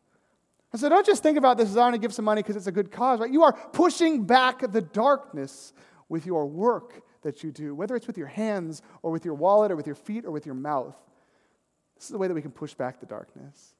And 0.71 0.80
so 0.80 0.88
don't 0.88 1.06
just 1.06 1.24
think 1.24 1.38
about 1.38 1.58
this 1.58 1.69
as 1.69 1.78
I 1.78 1.82
want 1.82 1.95
to 1.95 2.00
give 2.00 2.13
some 2.13 2.26
money 2.26 2.41
because 2.41 2.56
it's 2.56 2.67
a 2.67 2.71
good 2.71 2.91
cause, 2.91 3.19
right? 3.19 3.32
You 3.32 3.43
are 3.43 3.54
pushing 3.54 4.26
back 4.26 4.71
the 4.71 4.82
darkness 4.82 5.74
with 6.08 6.26
your 6.26 6.45
work 6.45 7.02
that 7.24 7.43
you 7.43 7.52
do, 7.52 7.76
whether 7.76 7.95
it's 7.95 8.08
with 8.08 8.17
your 8.17 8.28
hands 8.28 8.82
or 9.02 9.12
with 9.12 9.26
your 9.26 9.34
wallet 9.34 9.71
or 9.71 9.76
with 9.76 9.86
your 9.86 9.95
feet 9.95 10.26
or 10.26 10.32
with 10.32 10.45
your 10.45 10.56
mouth. 10.56 10.95
This 12.01 12.07
is 12.07 12.13
the 12.13 12.17
way 12.17 12.27
that 12.27 12.33
we 12.33 12.41
can 12.41 12.49
push 12.49 12.73
back 12.73 12.99
the 12.99 13.05
darkness. 13.05 13.75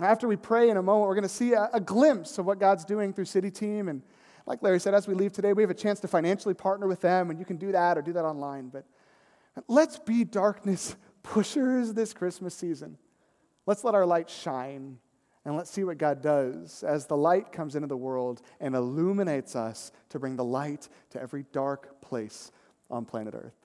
After 0.00 0.28
we 0.28 0.36
pray 0.36 0.70
in 0.70 0.76
a 0.76 0.82
moment, 0.82 1.08
we're 1.08 1.16
going 1.16 1.22
to 1.24 1.28
see 1.28 1.54
a, 1.54 1.68
a, 1.72 1.80
glimpse 1.80 2.38
of 2.38 2.46
what 2.46 2.60
God's 2.60 2.84
doing 2.84 3.12
through 3.12 3.24
City 3.24 3.50
Team. 3.50 3.88
And 3.88 4.00
like 4.46 4.62
Larry 4.62 4.78
said, 4.78 4.94
as 4.94 5.08
we 5.08 5.14
leave 5.14 5.32
today, 5.32 5.52
we 5.52 5.64
have 5.64 5.70
a 5.70 5.74
chance 5.74 5.98
to 6.00 6.08
financially 6.08 6.54
partner 6.54 6.86
with 6.86 7.00
them, 7.00 7.30
and 7.30 7.40
you 7.40 7.44
can 7.44 7.56
do 7.56 7.72
that 7.72 7.98
or 7.98 8.02
do 8.02 8.12
that 8.12 8.24
online. 8.24 8.68
But 8.68 8.84
let's 9.66 9.98
be 9.98 10.22
darkness 10.22 10.94
pushers 11.24 11.94
this 11.94 12.12
Christmas 12.12 12.54
season. 12.54 12.96
Let's 13.66 13.82
let 13.82 13.96
our 13.96 14.06
light 14.06 14.30
shine, 14.30 14.98
and 15.44 15.56
let's 15.56 15.68
see 15.68 15.82
what 15.82 15.98
God 15.98 16.22
does 16.22 16.84
as 16.84 17.06
the 17.06 17.16
light 17.16 17.50
comes 17.50 17.74
into 17.74 17.88
the 17.88 17.96
world 17.96 18.40
and 18.60 18.76
illuminates 18.76 19.56
us 19.56 19.90
to 20.10 20.20
bring 20.20 20.36
the 20.36 20.44
light 20.44 20.88
to 21.10 21.20
every 21.20 21.44
dark 21.50 22.00
place 22.00 22.52
on 22.88 23.04
planet 23.04 23.34
Earth. 23.34 23.61